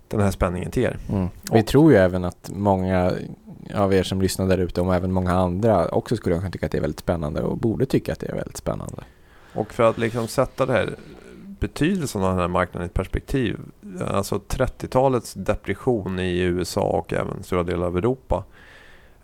den 0.08 0.20
här 0.22 0.32
spänningen 0.32 0.72
till 0.72 0.84
er. 0.84 0.98
Mm. 1.10 1.28
Vi 1.52 1.62
Och- 1.62 1.68
tror 1.68 1.92
ju 1.92 1.98
även 1.98 2.24
att 2.24 2.52
många 2.56 3.14
av 3.76 3.94
er 3.94 4.04
som 4.04 4.22
lyssnar 4.22 4.48
där 4.48 4.58
ute 4.58 4.82
och 4.82 4.96
även 4.96 5.12
många 5.12 5.32
andra 5.34 5.88
också 5.88 6.16
skulle 6.16 6.36
kunna 6.38 6.52
tycka 6.52 6.66
att 6.66 6.72
det 6.72 6.78
är 6.78 6.82
väldigt 6.82 7.00
spännande 7.00 7.42
och 7.42 7.58
borde 7.58 7.86
tycka 7.86 8.14
att 8.14 8.20
det 8.20 8.30
är 8.30 8.36
väldigt 8.36 8.58
spännande. 8.58 9.04
Och 9.54 9.74
för 9.74 9.84
att 9.84 9.98
liksom 9.98 10.28
sätta 10.28 10.66
det 10.66 10.74
här 10.74 10.96
betydelsen 11.60 12.24
av 12.24 12.30
den 12.30 12.40
här 12.40 12.48
marknaden 12.48 12.86
i 12.86 12.88
ett 12.88 12.94
perspektiv. 12.94 13.60
Alltså 14.08 14.36
30-talets 14.48 15.34
depression 15.34 16.20
i 16.20 16.40
USA 16.40 16.82
och 16.82 17.14
även 17.14 17.44
stora 17.44 17.64
delar 17.64 17.86
av 17.88 17.98
Europa. 17.98 18.44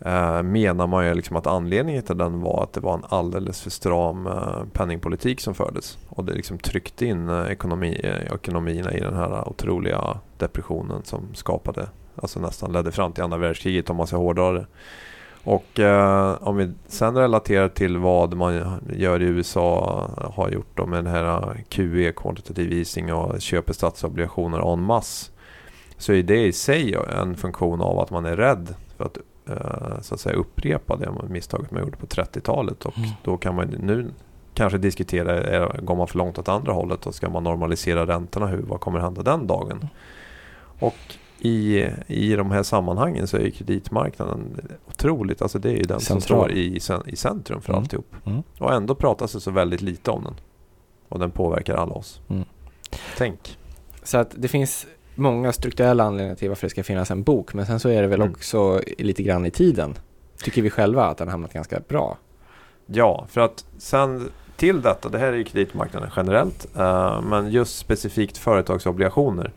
Eh, 0.00 0.42
menar 0.42 0.86
man 0.86 1.06
ju 1.06 1.14
liksom 1.14 1.36
att 1.36 1.46
anledningen 1.46 2.02
till 2.02 2.18
den 2.18 2.40
var 2.40 2.62
att 2.62 2.72
det 2.72 2.80
var 2.80 2.94
en 2.94 3.04
alldeles 3.08 3.62
för 3.62 3.70
stram 3.70 4.26
eh, 4.26 4.62
penningpolitik 4.72 5.40
som 5.40 5.54
fördes. 5.54 5.98
Och 6.08 6.24
det 6.24 6.32
liksom 6.32 6.58
tryckte 6.58 7.06
in 7.06 7.28
eh, 7.28 7.46
ekonomi, 7.46 8.00
eh, 8.04 8.34
ekonomierna 8.34 8.92
i 8.92 9.00
den 9.00 9.14
här 9.14 9.48
otroliga 9.48 10.18
depressionen 10.36 11.04
som 11.04 11.34
skapade, 11.34 11.88
alltså 12.16 12.40
nästan 12.40 12.72
ledde 12.72 12.92
fram 12.92 13.12
till 13.12 13.24
andra 13.24 13.38
världskriget 13.38 13.90
om 13.90 13.96
man 13.96 14.06
ska 14.06 14.16
hårdra 14.16 14.52
det. 14.52 14.66
Och 15.44 15.80
eh, 15.80 16.36
om 16.40 16.56
vi 16.56 16.72
sen 16.86 17.14
relaterar 17.14 17.68
till 17.68 17.98
vad 17.98 18.34
man 18.34 18.80
gör 18.92 19.22
i 19.22 19.24
USA, 19.24 20.10
har 20.34 20.50
gjort 20.50 20.76
då 20.76 20.86
med 20.86 21.04
den 21.04 21.12
här 21.12 21.56
QE, 21.68 22.12
quantitative 22.12 22.76
easing 22.76 23.12
och 23.12 23.40
köper 23.40 23.72
statsobligationer 23.72 24.72
en 24.72 24.82
masse. 24.82 25.30
Så 25.96 26.12
är 26.12 26.22
det 26.22 26.46
i 26.46 26.52
sig 26.52 26.96
en 27.20 27.36
funktion 27.36 27.80
av 27.80 27.98
att 27.98 28.10
man 28.10 28.24
är 28.24 28.36
rädd 28.36 28.74
för 28.96 29.04
att 29.04 29.18
så 30.02 30.14
att 30.14 30.20
säga 30.20 30.36
upprepa 30.36 30.96
det 30.96 31.12
misstaget 31.28 31.70
man 31.70 31.82
gjorde 31.82 31.96
på 31.96 32.06
30-talet. 32.06 32.84
Och 32.86 32.98
Mm. 32.98 33.10
då 33.24 33.36
kan 33.36 33.54
man 33.54 33.66
nu 33.66 34.10
kanske 34.54 34.78
diskutera, 34.78 35.40
är, 35.42 35.80
går 35.82 35.96
man 35.96 36.06
för 36.08 36.18
långt 36.18 36.38
åt 36.38 36.48
andra 36.48 36.72
hållet 36.72 37.06
och 37.06 37.14
ska 37.14 37.30
man 37.30 37.42
normalisera 37.44 38.06
räntorna? 38.06 38.46
Hur, 38.46 38.62
vad 38.62 38.80
kommer 38.80 38.98
hända 39.00 39.22
den 39.22 39.46
dagen? 39.46 39.88
Och 40.80 40.96
i, 41.40 41.86
i 42.06 42.36
de 42.36 42.50
här 42.50 42.62
sammanhangen 42.62 43.26
så 43.26 43.36
är 43.36 43.40
ju 43.40 43.50
kreditmarknaden 43.50 44.60
otroligt, 44.88 45.42
alltså 45.42 45.58
det 45.58 45.68
är 45.70 45.76
ju 45.76 45.82
den 45.82 46.00
som 46.00 46.20
Central. 46.20 46.38
står 46.38 46.52
i, 46.52 46.80
i 47.06 47.16
centrum 47.16 47.60
för 47.60 47.72
Mm. 47.72 47.82
alltihop. 47.82 48.14
Mm. 48.26 48.42
Och 48.58 48.72
ändå 48.72 48.94
pratas 48.94 49.32
det 49.32 49.40
så 49.40 49.50
väldigt 49.50 49.80
lite 49.82 50.10
om 50.10 50.24
den. 50.24 50.34
Och 51.08 51.18
den 51.18 51.30
påverkar 51.30 51.74
alla 51.74 51.92
oss. 51.92 52.20
Mm. 52.28 52.44
Tänk. 53.16 53.58
Så 54.02 54.18
att 54.18 54.34
det 54.36 54.48
finns 54.48 54.86
många 55.18 55.52
strukturella 55.52 56.04
anledningar 56.04 56.34
till 56.36 56.48
varför 56.48 56.66
det 56.66 56.70
ska 56.70 56.82
finnas 56.84 57.10
en 57.10 57.22
bok. 57.22 57.54
Men 57.54 57.66
sen 57.66 57.80
så 57.80 57.88
är 57.88 58.02
det 58.02 58.08
väl 58.08 58.20
Mm. 58.20 58.32
också 58.32 58.80
lite 58.98 59.22
grann 59.22 59.46
i 59.46 59.50
tiden. 59.50 59.94
Tycker 60.42 60.62
vi 60.62 60.70
själva 60.70 61.04
att 61.04 61.18
den 61.18 61.28
har 61.28 61.32
hamnat 61.32 61.52
ganska 61.52 61.80
bra. 61.88 62.18
Ja, 62.86 63.26
för 63.30 63.40
att 63.40 63.64
sen 63.78 64.28
till 64.56 64.82
detta, 64.82 65.08
det 65.08 65.18
här 65.18 65.26
är 65.32 65.36
ju 65.36 65.44
kreditmarknaden 65.44 66.10
generellt, 66.16 66.66
eh, 66.76 67.22
men 67.22 67.50
just 67.50 67.78
specifikt 67.78 68.38
företagsobligationer. 68.38 69.52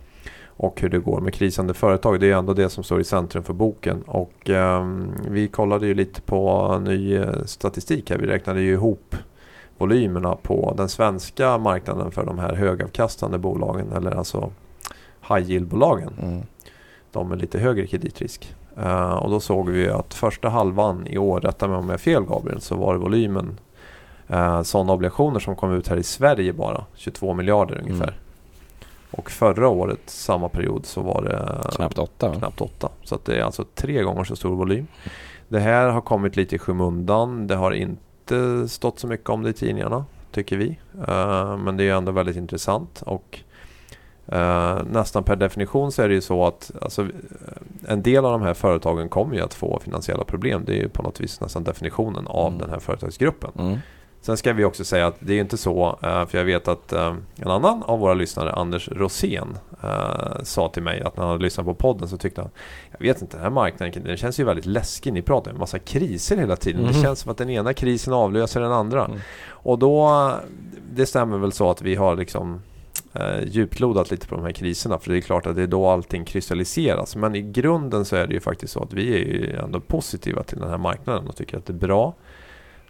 och 0.63 0.81
hur 0.81 0.89
det 0.89 0.99
går 0.99 1.21
med 1.21 1.33
krisande 1.33 1.73
företag. 1.73 2.19
Det 2.19 2.31
är 2.31 2.35
ändå 2.35 2.53
det 2.53 2.69
som 2.69 2.83
står 2.83 3.01
i 3.01 3.03
centrum 3.03 3.43
för 3.43 3.53
boken. 3.53 4.01
Och 4.01 4.49
eh, 4.49 4.85
vi 5.27 5.47
kollade 5.47 5.87
ju 5.87 5.93
lite 5.93 6.21
på 6.21 6.77
ny 6.85 7.15
eh, 7.15 7.43
statistik 7.45 8.09
här. 8.09 8.17
Vi 8.17 8.27
räknade 8.27 8.61
ju 8.61 8.71
ihop 8.73 9.15
volymerna 9.77 10.35
på 10.35 10.73
den 10.77 10.89
svenska 10.89 11.57
marknaden 11.57 12.11
för 12.11 12.25
de 12.25 12.39
här 12.39 12.55
högavkastande 12.55 13.37
bolagen 13.37 13.91
eller 13.91 14.11
alltså 14.11 14.51
high 15.35 15.51
yield-bolagen. 15.51 16.13
Mm. 16.21 16.41
De 17.11 17.29
med 17.29 17.41
lite 17.41 17.59
högre 17.59 17.87
kreditrisk. 17.87 18.55
Uh, 18.77 19.13
och 19.13 19.29
då 19.29 19.39
såg 19.39 19.69
vi 19.69 19.89
att 19.89 20.13
första 20.13 20.49
halvan 20.49 21.07
i 21.07 21.17
år, 21.17 21.41
rätta 21.41 21.67
mig 21.67 21.77
om 21.77 21.85
jag 21.85 21.93
är 21.93 21.97
fel 21.97 22.23
Gabriel, 22.23 22.61
så 22.61 22.75
var 22.75 22.95
volymen 22.95 23.59
uh, 24.33 24.61
sådana 24.61 24.93
obligationer 24.93 25.39
som 25.39 25.55
kom 25.55 25.73
ut 25.73 25.87
här 25.87 25.97
i 25.97 26.03
Sverige 26.03 26.53
bara 26.53 26.85
22 26.95 27.33
miljarder 27.33 27.77
ungefär. 27.81 28.03
Mm. 28.07 28.15
Och 29.11 29.31
förra 29.31 29.67
året, 29.67 29.99
samma 30.05 30.49
period, 30.49 30.85
så 30.85 31.01
var 31.01 31.21
det 31.21 31.69
Knappt 31.75 31.97
åtta. 31.99 32.29
va? 32.29 32.35
knappt 32.35 32.61
8. 32.61 32.89
Så 33.03 33.19
det 33.25 33.39
är 33.39 33.43
alltså 33.43 33.65
tre 33.75 34.03
gånger 34.03 34.23
så 34.23 34.35
stor 34.35 34.55
volym. 34.55 34.87
Det 35.47 35.59
här 35.59 35.89
har 35.89 36.01
kommit 36.01 36.35
lite 36.35 36.55
i 36.55 36.59
skymundan. 36.59 37.47
Det 37.47 37.55
har 37.55 37.71
inte 37.71 38.67
stått 38.69 38.99
så 38.99 39.07
mycket 39.07 39.29
om 39.29 39.43
det 39.43 39.49
i 39.49 39.53
tidningarna, 39.53 40.05
tycker 40.31 40.57
vi. 40.57 40.79
Eh, 41.07 41.57
men 41.57 41.77
det 41.77 41.89
är 41.89 41.93
ändå 41.95 42.11
väldigt 42.11 42.35
intressant. 42.37 43.03
Och 43.05 43.39
eh, 44.31 44.77
nästan 44.91 45.23
per 45.23 45.35
definition 45.35 45.91
så 45.91 46.01
är 46.01 46.07
det 46.07 46.13
ju 46.15 46.21
så 46.21 46.45
att 46.45 46.71
alltså, 46.81 47.07
en 47.87 48.01
del 48.01 48.25
av 48.25 48.31
de 48.31 48.41
här 48.41 48.53
företagen 48.53 49.09
kommer 49.09 49.35
ju 49.35 49.41
att 49.41 49.53
få 49.53 49.79
finansiella 49.83 50.23
problem. 50.23 50.63
Det 50.65 50.71
är 50.73 50.77
ju 50.81 50.89
på 50.89 51.03
något 51.03 51.19
vis 51.21 51.41
nästan 51.41 51.63
definitionen 51.63 52.27
av 52.27 52.47
Mm. 52.47 52.59
den 52.59 52.69
här 52.69 52.79
företagsgruppen. 52.79 53.51
Mm. 53.59 53.77
Sen 54.23 54.37
ska 54.37 54.53
vi 54.53 54.63
också 54.65 54.83
säga 54.83 55.07
att 55.07 55.15
det 55.19 55.33
är 55.33 55.39
inte 55.41 55.57
så, 55.57 55.97
eh, 56.03 56.25
för 56.25 56.37
jag 56.37 56.45
vet 56.45 56.67
att 56.67 56.93
eh, 56.93 57.15
en 57.35 57.47
annan 57.47 57.83
av 57.83 57.99
våra 57.99 58.13
lyssnare, 58.13 58.51
Anders 58.53 58.89
Rosén, 58.91 59.57
eh, 59.83 60.43
sa 60.43 60.69
till 60.69 60.83
mig 60.83 61.01
att 61.01 61.17
när 61.17 61.23
han 61.23 61.31
hade 61.31 61.43
lyssnat 61.43 61.65
på 61.65 61.73
podden 61.73 62.07
så 62.07 62.17
tyckte 62.17 62.41
han, 62.41 62.49
jag 62.91 62.99
vet 62.99 63.21
inte, 63.21 63.37
den 63.37 63.43
här 63.43 63.49
marknaden 63.49 64.03
den 64.05 64.17
känns 64.17 64.39
ju 64.39 64.43
väldigt 64.43 64.65
läskig. 64.65 65.13
Ni 65.13 65.21
pratar 65.21 65.47
ju 65.47 65.51
om 65.51 65.55
en 65.55 65.59
massa 65.59 65.79
kriser 65.79 66.37
hela 66.37 66.55
tiden. 66.55 66.81
Det 66.83 66.93
Mhm. 66.93 67.01
känns 67.03 67.19
som 67.19 67.31
att 67.31 67.37
den 67.37 67.49
ena 67.49 67.73
krisen 67.73 68.13
avlöser 68.13 68.61
den 68.61 68.71
andra. 68.71 69.05
Mm. 69.05 69.17
Och 69.49 69.79
då, 69.79 70.31
det 70.93 71.05
stämmer 71.05 71.37
väl 71.37 71.51
så 71.51 71.69
att 71.69 71.81
vi 71.81 71.95
har 71.95 72.15
liksom 72.15 72.61
eh, 73.13 73.43
djuplodat 73.43 74.11
lite 74.11 74.27
på 74.27 74.35
de 74.35 74.43
här 74.43 74.51
kriserna. 74.51 74.99
För 74.99 75.11
det 75.11 75.17
är 75.17 75.21
klart 75.21 75.45
att 75.45 75.55
det 75.55 75.63
är 75.63 75.67
då 75.67 75.87
allting 75.87 76.25
kristalliseras. 76.25 77.15
Men 77.15 77.35
i 77.35 77.41
grunden 77.41 78.05
så 78.05 78.15
är 78.15 78.27
det 78.27 78.33
ju 78.33 78.39
faktiskt 78.39 78.73
så 78.73 78.83
att 78.83 78.93
vi 78.93 79.13
är 79.13 79.17
ju 79.17 79.55
ändå 79.55 79.79
positiva 79.79 80.43
till 80.43 80.59
den 80.59 80.69
här 80.69 80.77
marknaden 80.77 81.27
och 81.27 81.35
tycker 81.35 81.57
att 81.57 81.65
det 81.65 81.73
är 81.73 81.77
bra 81.77 82.15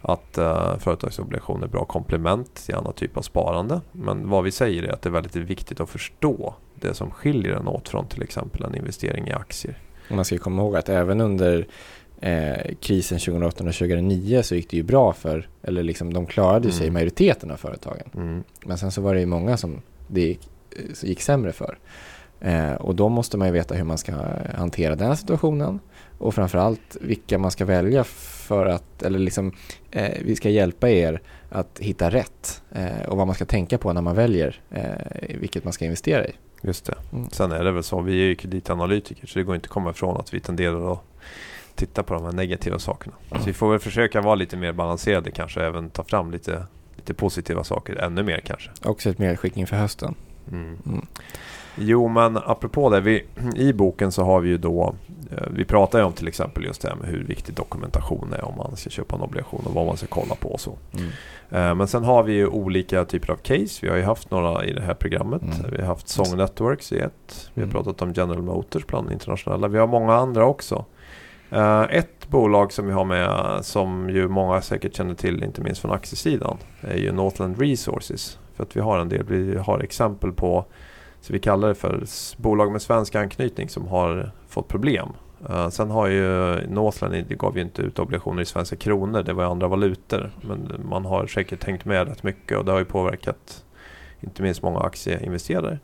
att 0.02 0.38
uh, 0.38 0.78
företagsobligationer 0.78 1.66
är 1.66 1.70
bra 1.70 1.84
komplement 1.84 2.54
till 2.54 2.74
annan 2.74 2.92
typ 2.92 3.16
av 3.16 3.22
sparande. 3.22 3.80
Men 3.92 4.28
vad 4.28 4.44
vi 4.44 4.50
säger 4.50 4.82
är 4.82 4.92
att 4.92 5.02
det 5.02 5.08
är 5.08 5.12
väldigt 5.12 5.36
viktigt 5.36 5.80
att 5.80 5.90
förstå 5.90 6.54
det 6.74 6.94
som 6.94 7.10
skiljer 7.10 7.52
den 7.52 7.68
åt 7.68 7.88
från 7.88 8.06
till 8.06 8.22
exempel 8.22 8.64
en 8.64 8.74
investering 8.74 9.28
i 9.28 9.32
aktier. 9.32 9.78
Man 10.10 10.24
ska 10.24 10.38
komma 10.38 10.62
ihåg 10.62 10.76
att 10.76 10.88
även 10.88 11.20
under 11.20 11.66
eh, 12.20 12.74
krisen 12.80 13.18
2008 13.18 13.64
och 13.64 13.74
2009 13.74 14.42
så 14.42 14.54
gick 14.54 14.70
det 14.70 14.76
ju 14.76 14.82
bra 14.82 15.12
för, 15.12 15.48
eller 15.62 15.82
liksom 15.82 16.12
de 16.12 16.26
klarade 16.26 16.66
ju 16.66 16.72
sig 16.72 16.86
Mm. 16.86 16.94
majoriteten 16.94 17.50
av 17.50 17.56
företagen. 17.56 18.08
Mm. 18.14 18.44
Men 18.64 18.78
sen 18.78 18.92
så 18.92 19.00
var 19.00 19.14
det 19.14 19.20
ju 19.20 19.26
många 19.26 19.56
som 19.56 19.82
det 20.06 20.20
gick, 20.20 20.48
eh, 20.76 21.08
gick 21.08 21.22
sämre 21.22 21.52
för. 21.52 21.78
Eh, 22.40 22.72
och 22.72 22.94
då 22.94 23.08
måste 23.08 23.36
man 23.36 23.48
ju 23.48 23.52
veta 23.52 23.74
hur 23.74 23.84
man 23.84 23.98
ska 23.98 24.12
hantera 24.54 24.96
den 24.96 25.08
här 25.08 25.14
situationen 25.14 25.80
och 26.18 26.34
framförallt 26.34 26.96
vilka 27.00 27.38
man 27.38 27.50
ska 27.50 27.64
välja 27.64 28.04
för 28.04 28.66
att, 28.66 29.02
eller 29.02 29.18
liksom, 29.18 29.52
eh, 29.90 30.18
vi 30.24 30.36
ska 30.36 30.50
hjälpa 30.50 30.90
er 30.90 31.20
att 31.48 31.78
hitta 31.78 32.10
rätt 32.10 32.62
eh, 32.70 33.08
och 33.08 33.16
vad 33.16 33.26
man 33.26 33.34
ska 33.34 33.44
tänka 33.44 33.78
på 33.78 33.92
när 33.92 34.02
man 34.02 34.16
väljer 34.16 34.60
eh, 34.70 35.36
vilket 35.40 35.64
man 35.64 35.72
ska 35.72 35.84
investera 35.84 36.26
i. 36.26 36.32
Just 36.62 36.84
det. 36.84 36.94
Mm. 37.12 37.30
Sen 37.30 37.52
är 37.52 37.64
det 37.64 37.72
väl 37.72 37.82
så, 37.82 38.00
vi 38.00 38.12
är 38.12 38.26
ju 38.26 38.34
kreditanalytiker 38.34 39.26
så 39.26 39.38
det 39.38 39.44
går 39.44 39.54
inte 39.54 39.66
att 39.66 39.70
komma 39.70 39.90
ifrån 39.90 40.16
att 40.16 40.34
vi 40.34 40.40
tenderar 40.40 40.92
att 40.92 41.02
titta 41.74 42.02
på 42.02 42.14
de 42.14 42.24
här 42.24 42.32
negativa 42.32 42.78
sakerna. 42.78 43.14
Så 43.30 43.44
vi 43.46 43.52
får 43.52 43.70
väl 43.70 43.78
försöka 43.78 44.20
vara 44.20 44.34
lite 44.34 44.56
mer 44.56 44.72
balanserade 44.72 45.30
kanske 45.30 45.64
även 45.64 45.90
ta 45.90 46.04
fram 46.04 46.30
lite, 46.30 46.66
lite 46.96 47.14
positiva 47.14 47.64
saker 47.64 47.96
ännu 47.96 48.22
mer 48.22 48.40
kanske. 48.46 48.70
Också 48.84 49.10
ett 49.10 49.18
medskick 49.18 49.56
inför 49.56 49.76
hösten. 49.76 50.14
Mm. 50.52 50.76
Mm. 50.86 51.06
Jo 51.78 52.08
men 52.08 52.36
apropå 52.36 52.90
det, 52.90 53.00
vi, 53.00 53.24
i 53.56 53.72
boken 53.72 54.12
så 54.12 54.22
har 54.24 54.40
vi 54.40 54.48
ju 54.48 54.58
då 54.58 54.94
eh, 55.30 55.42
Vi 55.50 55.64
pratar 55.64 55.98
ju 55.98 56.04
om 56.04 56.12
till 56.12 56.28
exempel 56.28 56.64
just 56.64 56.82
det 56.82 56.88
här 56.88 56.96
med 56.96 57.08
hur 57.08 57.24
viktig 57.24 57.54
dokumentation 57.54 58.32
är 58.32 58.44
om 58.44 58.56
man 58.56 58.76
ska 58.76 58.90
köpa 58.90 59.16
en 59.16 59.22
obligation 59.22 59.62
och 59.66 59.74
vad 59.74 59.86
man 59.86 59.96
ska 59.96 60.06
kolla 60.06 60.34
på 60.34 60.48
och 60.52 60.60
så. 60.60 60.76
Mm. 60.94 61.08
Eh, 61.50 61.74
Men 61.74 61.88
sen 61.88 62.04
har 62.04 62.22
vi 62.22 62.32
ju 62.32 62.46
olika 62.46 63.04
typer 63.04 63.32
av 63.32 63.36
case. 63.36 63.78
Vi 63.82 63.88
har 63.88 63.96
ju 63.96 64.02
haft 64.02 64.30
några 64.30 64.64
i 64.64 64.72
det 64.72 64.82
här 64.82 64.94
programmet. 64.94 65.42
Mm. 65.42 65.70
Vi 65.70 65.76
har 65.78 65.86
haft 65.86 66.08
Song 66.08 66.36
Networks 66.36 66.92
i 66.92 66.98
ett. 66.98 67.50
Vi 67.54 67.60
har 67.60 67.66
Mm. 67.68 67.72
pratat 67.74 68.02
om 68.02 68.12
General 68.12 68.42
Motors 68.42 68.86
bland 68.86 69.12
internationella. 69.12 69.68
Vi 69.68 69.78
har 69.78 69.86
många 69.86 70.14
andra 70.14 70.46
också. 70.46 70.84
Eh, 71.52 71.82
ett 71.82 72.28
bolag 72.28 72.72
som 72.72 72.86
vi 72.86 72.92
har 72.92 73.04
med 73.04 73.58
som 73.64 74.10
ju 74.10 74.28
många 74.28 74.60
säkert 74.60 74.96
känner 74.96 75.14
till, 75.14 75.44
inte 75.44 75.60
minst 75.60 75.80
från 75.80 75.92
aktiesidan, 75.92 76.58
är 76.80 76.96
ju 76.96 77.12
Northland 77.12 77.60
Resources. 77.60 78.38
För 78.54 78.62
att 78.62 78.76
vi 78.76 78.80
har 78.80 78.98
en 78.98 79.08
del, 79.08 79.24
vi 79.24 79.58
har 79.58 79.80
exempel 79.80 80.32
på, 80.32 80.64
så 81.20 81.32
vi 81.32 81.38
kallar 81.38 81.68
det 81.68 81.74
för 81.74 82.04
bolag 82.36 82.72
med 82.72 82.82
svensk 82.82 83.14
anknytning 83.14 83.68
som 83.68 83.88
har 83.88 84.32
fått 84.48 84.68
problem. 84.68 85.08
Eh, 85.48 85.68
sen 85.68 85.90
har 85.90 86.06
ju 86.06 86.56
Northland, 86.68 87.24
det 87.28 87.34
gav 87.34 87.56
ju 87.56 87.62
inte 87.62 87.82
ut 87.82 87.98
obligationer 87.98 88.42
i 88.42 88.46
svenska 88.46 88.76
kronor, 88.76 89.22
det 89.22 89.32
var 89.32 89.44
andra 89.44 89.68
valutor. 89.68 90.30
Men 90.40 90.72
man 90.90 91.04
har 91.04 91.26
säkert 91.26 91.60
tänkt 91.60 91.84
med 91.84 92.08
rätt 92.08 92.22
mycket 92.22 92.58
och 92.58 92.64
det 92.64 92.72
har 92.72 92.78
ju 92.78 92.84
påverkat 92.84 93.64
inte 94.20 94.42
minst 94.42 94.62
många 94.62 94.80
aktieinvesterare. 94.80 95.78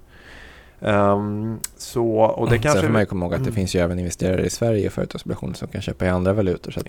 Ehm, 0.80 1.58
så, 1.76 2.08
och 2.20 2.46
det 2.46 2.50
Sen 2.52 2.62
kanske... 2.62 2.82
får 2.82 2.92
man 2.92 3.02
ju 3.02 3.06
komma 3.06 3.24
ihåg 3.24 3.34
att 3.34 3.40
det 3.40 3.44
Mm. 3.48 3.54
finns 3.54 3.74
ju 3.74 3.80
även 3.80 3.98
investerare 3.98 4.46
i 4.46 4.50
Sverige 4.50 4.86
och 4.86 4.92
företagsobligationer 4.92 5.54
som 5.54 5.68
kan 5.68 5.82
köpa 5.82 6.06
i 6.06 6.08
andra 6.08 6.32
valutor. 6.32 6.70
Så 6.70 6.80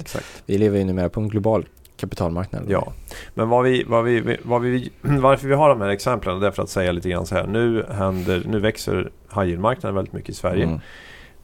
vi 0.46 0.58
lever 0.58 0.78
ju 0.78 0.84
numera 0.84 1.10
på 1.10 1.20
en 1.20 1.28
global 1.30 1.66
kapitalmarknad. 1.98 2.66
Ja, 2.68 2.94
men 3.34 3.50
vad 3.50 3.64
vi, 3.64 3.84
vad 3.88 4.04
vi, 4.04 4.38
vad 4.44 4.62
vi, 4.62 4.92
varför 5.02 5.48
vi 5.48 5.54
har 5.54 5.70
de 5.70 5.82
här 5.82 5.90
exemplen 5.90 6.44
är 6.44 6.52
för 6.52 6.64
att 6.64 6.70
säga 6.70 6.92
lite 6.92 7.10
grann 7.10 7.26
så 7.26 7.36
här. 7.36 7.48
Nu, 7.48 7.86
händer, 7.92 8.44
nu 8.48 8.60
växer 8.60 9.12
high 9.36 9.48
yield-marknaden 9.48 9.96
väldigt 9.96 10.14
mycket 10.14 10.30
i 10.30 10.34
Sverige. 10.34 10.64
Mm. 10.64 10.80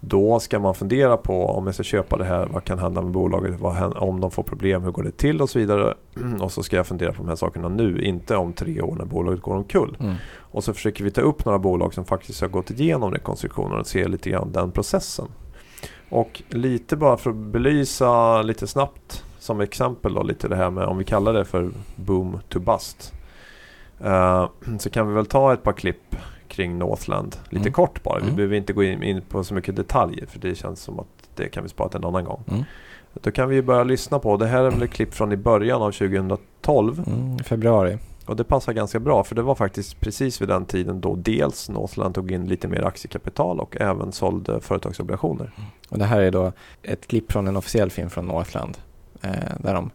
Då 0.07 0.39
ska 0.39 0.59
man 0.59 0.75
fundera 0.75 1.17
på 1.17 1.45
om 1.45 1.65
jag 1.65 1.73
ska 1.73 1.83
köpa 1.83 2.17
det 2.17 2.25
här, 2.25 2.45
vad 2.45 2.63
kan 2.63 2.79
hända 2.79 3.01
med 3.01 3.11
bolaget, 3.11 3.59
vad 3.59 3.97
om 3.97 4.21
de 4.21 4.31
får 4.31 4.43
problem, 4.43 4.83
hur 4.83 4.91
går 4.91 5.03
det 5.03 5.17
till 5.17 5.41
och 5.41 5.49
så 5.49 5.59
vidare. 5.59 5.93
Och 6.39 6.51
så 6.51 6.63
ska 6.63 6.75
jag 6.75 6.87
fundera 6.87 7.11
på 7.11 7.17
de 7.17 7.27
här 7.27 7.35
sakerna 7.35 7.69
nu, 7.69 8.01
inte 8.01 8.35
om 8.35 8.53
tre 8.53 8.81
år 8.81 8.95
när 8.95 9.05
bolaget 9.05 9.41
går 9.41 9.55
omkull. 9.55 9.97
Mm. 9.99 10.15
Och 10.51 10.63
så 10.63 10.73
försöker 10.73 11.03
vi 11.03 11.11
ta 11.11 11.21
upp 11.21 11.45
några 11.45 11.59
bolag 11.59 11.93
som 11.93 12.05
faktiskt 12.05 12.41
har 12.41 12.47
gått 12.47 12.71
igenom 12.71 13.11
rekonstruktionen 13.11 13.79
och 13.79 13.87
se 13.87 14.07
lite 14.07 14.29
grann 14.29 14.51
den 14.51 14.71
processen. 14.71 15.27
Och 16.09 16.43
lite 16.49 16.95
bara 16.95 17.17
för 17.17 17.29
att 17.29 17.35
belysa 17.35 18.41
lite 18.41 18.67
snabbt 18.67 19.23
som 19.39 19.61
exempel 19.61 20.13
då 20.13 20.23
lite 20.23 20.47
det 20.47 20.55
här 20.55 20.69
med 20.69 20.85
om 20.85 20.97
vi 20.97 21.03
kallar 21.03 21.33
det 21.33 21.45
för 21.45 21.71
boom 21.95 22.39
to 22.49 22.59
bust. 22.59 23.13
Eh, 24.03 24.49
så 24.79 24.89
kan 24.89 25.07
vi 25.07 25.13
väl 25.13 25.25
ta 25.25 25.53
ett 25.53 25.63
par 25.63 25.73
klipp 25.73 26.15
kring 26.55 26.77
Northland 26.79 27.35
lite 27.49 27.61
Mm. 27.61 27.73
kort 27.73 28.03
bara. 28.03 28.17
Vi 28.19 28.23
Mm. 28.23 28.35
behöver 28.35 28.55
inte 28.55 28.73
gå 28.73 28.83
in, 28.83 29.03
in 29.03 29.21
på 29.21 29.43
så 29.43 29.53
mycket 29.53 29.75
detaljer 29.75 30.25
för 30.25 30.39
det 30.39 30.55
känns 30.55 30.79
som 30.81 30.99
att 30.99 31.07
det 31.35 31.47
kan 31.49 31.63
vi 31.63 31.69
spara 31.69 31.89
till 31.89 31.97
en 31.97 32.05
annan 32.05 32.23
gång. 32.25 32.43
Mm. 32.47 32.63
Då 33.13 33.31
kan 33.31 33.49
vi 33.49 33.61
börja 33.61 33.83
lyssna 33.83 34.19
på, 34.19 34.37
det 34.37 34.47
här 34.47 34.63
är 34.63 34.69
väl 34.71 34.83
ett 34.83 34.91
klipp 34.91 35.13
från 35.13 35.31
i 35.31 35.37
början 35.37 35.81
av 35.81 35.91
2012 35.91 37.03
Mm, 37.07 37.37
februari. 37.39 37.97
och 38.25 38.35
det 38.35 38.43
passar 38.43 38.73
ganska 38.73 38.99
bra 38.99 39.23
för 39.23 39.35
det 39.35 39.41
var 39.41 39.55
faktiskt 39.55 39.99
precis 39.99 40.41
vid 40.41 40.47
den 40.47 40.65
tiden 40.65 41.01
då 41.01 41.15
dels 41.15 41.69
Northland 41.69 42.15
tog 42.15 42.31
in 42.31 42.47
lite 42.47 42.67
mer 42.67 42.81
aktiekapital 42.85 43.59
och 43.59 43.77
även 43.81 44.11
sålde 44.11 44.61
företagsobligationer. 44.61 45.51
Och 45.89 45.99
det 45.99 46.05
här 46.05 46.21
är 46.21 46.31
då 46.31 46.51
ett 46.83 47.07
klipp 47.07 47.31
från 47.31 47.47
en 47.47 47.57
officiell 47.57 47.89
film 47.89 48.09
från 48.09 48.25
Northland 48.25 48.77
eh, 49.21 49.31
där 49.59 49.73
de 49.73 49.89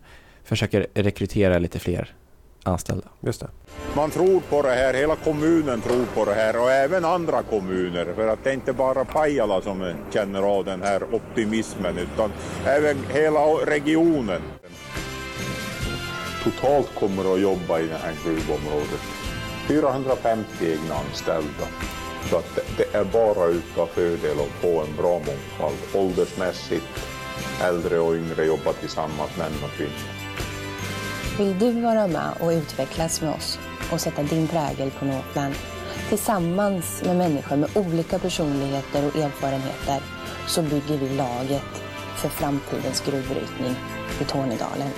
försöker 0.44 0.86
rekrytera 0.94 1.58
lite 1.58 1.78
fler 1.78 2.14
anställda. 2.62 3.08
Just 3.20 3.40
det. 3.40 3.48
Man 3.96 4.10
tror 4.10 4.40
på 4.40 4.62
det 4.62 4.70
här, 4.70 4.94
hela 4.94 5.16
kommunen 5.16 5.80
tror 5.80 6.04
på 6.14 6.24
det 6.24 6.34
här 6.34 6.56
och 6.60 6.70
även 6.70 7.04
andra 7.04 7.42
kommuner. 7.42 8.12
För 8.16 8.28
att 8.28 8.44
det 8.44 8.50
är 8.50 8.54
inte 8.54 8.72
bara 8.72 9.04
Pajala 9.04 9.62
som 9.62 9.92
känner 10.12 10.42
av 10.42 10.64
den 10.64 10.82
här 10.82 11.02
optimismen 11.14 11.98
utan 11.98 12.32
även 12.66 12.96
hela 13.12 13.40
regionen. 13.40 14.42
Totalt 16.44 16.94
kommer 16.94 17.34
att 17.34 17.40
jobba 17.40 17.80
i 17.80 17.86
det 17.86 17.96
här 18.02 18.14
gruvområdet 18.24 19.00
450 19.68 20.46
egna 20.60 20.94
anställda. 20.94 21.66
Så 22.30 22.36
att 22.36 22.58
det- 22.76 22.94
är 22.98 23.04
bara 23.04 23.46
utav 23.46 23.86
fördel 23.86 24.36
att 24.40 24.62
få 24.62 24.80
en 24.80 24.96
bra 24.96 25.10
mångfald 25.12 25.78
åldersmässigt. 25.94 26.86
Äldre 27.62 27.98
och 27.98 28.14
yngre 28.14 28.44
jobbar 28.44 28.72
tillsammans, 28.72 29.30
män 29.38 29.52
och 29.64 29.70
kvinnor. 29.70 30.10
Vill 31.38 31.58
du 31.58 31.80
vara 31.80 32.06
med 32.06 32.30
och 32.40 32.48
utvecklas 32.50 33.20
med 33.22 33.34
oss 33.34 33.58
och 33.92 34.00
sätta 34.00 34.22
din 34.22 34.48
prägel 34.48 34.90
på 34.90 35.04
Northland? 35.04 35.54
Tillsammans 36.08 37.02
med 37.06 37.16
människor 37.16 37.56
med 37.56 37.70
olika 37.76 38.18
personligheter 38.18 39.06
och 39.06 39.16
erfarenheter 39.16 40.00
så 40.46 40.62
bygger 40.62 40.98
vi 40.98 41.08
laget 41.16 41.82
för 42.16 42.28
framtidens 42.28 43.00
gruvbrytning 43.06 43.74
i 44.20 44.24
Tornedalen. 44.24 44.88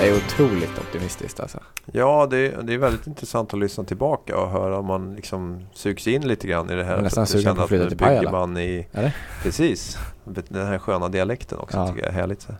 Det 0.00 0.08
är 0.08 0.16
otroligt 0.16 0.78
optimistiskt 0.78 1.40
alltså. 1.40 1.58
Ja, 1.92 2.26
det, 2.30 2.36
är- 2.38 2.62
det 2.62 2.74
är 2.74 2.78
väldigt 2.78 3.06
intressant 3.06 3.54
att 3.54 3.60
lyssna 3.60 3.84
tillbaka 3.84 4.36
och 4.38 4.50
höra 4.50 4.78
om 4.78 4.86
man 4.86 5.14
liksom 5.14 5.66
sugs 5.74 6.06
in 6.06 6.28
lite 6.28 6.46
grann 6.46 6.70
i 6.70 6.74
det 6.74 6.84
här. 6.84 7.02
Nästan 7.02 7.10
För 7.10 7.22
att 7.22 7.28
sugen 7.28 7.42
känna 7.44 7.54
på 7.56 7.62
att 7.62 7.68
flytta 7.68 7.88
till 7.88 7.96
bygger 7.96 8.08
Pajala. 8.16 8.30
man 8.30 8.56
i, 8.56 8.86
Eller? 8.92 9.16
Precis, 9.42 9.98
den 10.24 10.66
här 10.66 10.78
sköna 10.78 11.08
dialekten 11.08 11.58
också 11.58 11.76
Ja. 11.76 11.88
tycker 11.88 12.00
jag 12.00 12.08
är 12.08 12.14
härligt. 12.14 12.42
Så. 12.42 12.52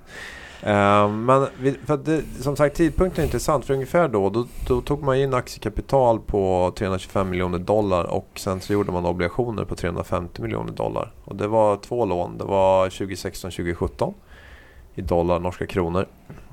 Eh, 0.67 1.09
men 1.09 1.47
vi, 1.61 1.75
för 1.87 1.97
det, 1.97 2.23
som 2.41 2.57
sagt 2.57 2.77
tidpunkten 2.77 3.23
är 3.23 3.27
intressant 3.27 3.65
för 3.65 3.75
ungefär 3.75 4.09
då, 4.09 4.31
då, 4.31 4.47
då 4.67 4.81
tog 4.81 5.03
man 5.03 5.17
in 5.17 5.35
aktiekapital 5.35 6.21
på 6.21 6.73
325 6.79 7.31
miljoner 7.31 7.59
dollar 7.59 8.05
och 8.05 8.29
sen 8.35 8.61
så 8.61 8.73
gjorde 8.73 8.93
man 8.93 9.07
obligationer 9.07 9.65
på 9.65 9.75
350 9.75 10.43
miljoner 10.43 10.73
dollar. 10.73 11.13
Och 11.25 11.37
det 11.37 11.49
var 11.49 11.77
två 11.77 12.05
lån, 12.05 12.39
det 12.39 12.45
var 12.45 12.89
2016-2017 12.89 14.15
i 14.97 15.03
dollar, 15.03 15.41
norska 15.41 15.67
kronor. 15.67 16.07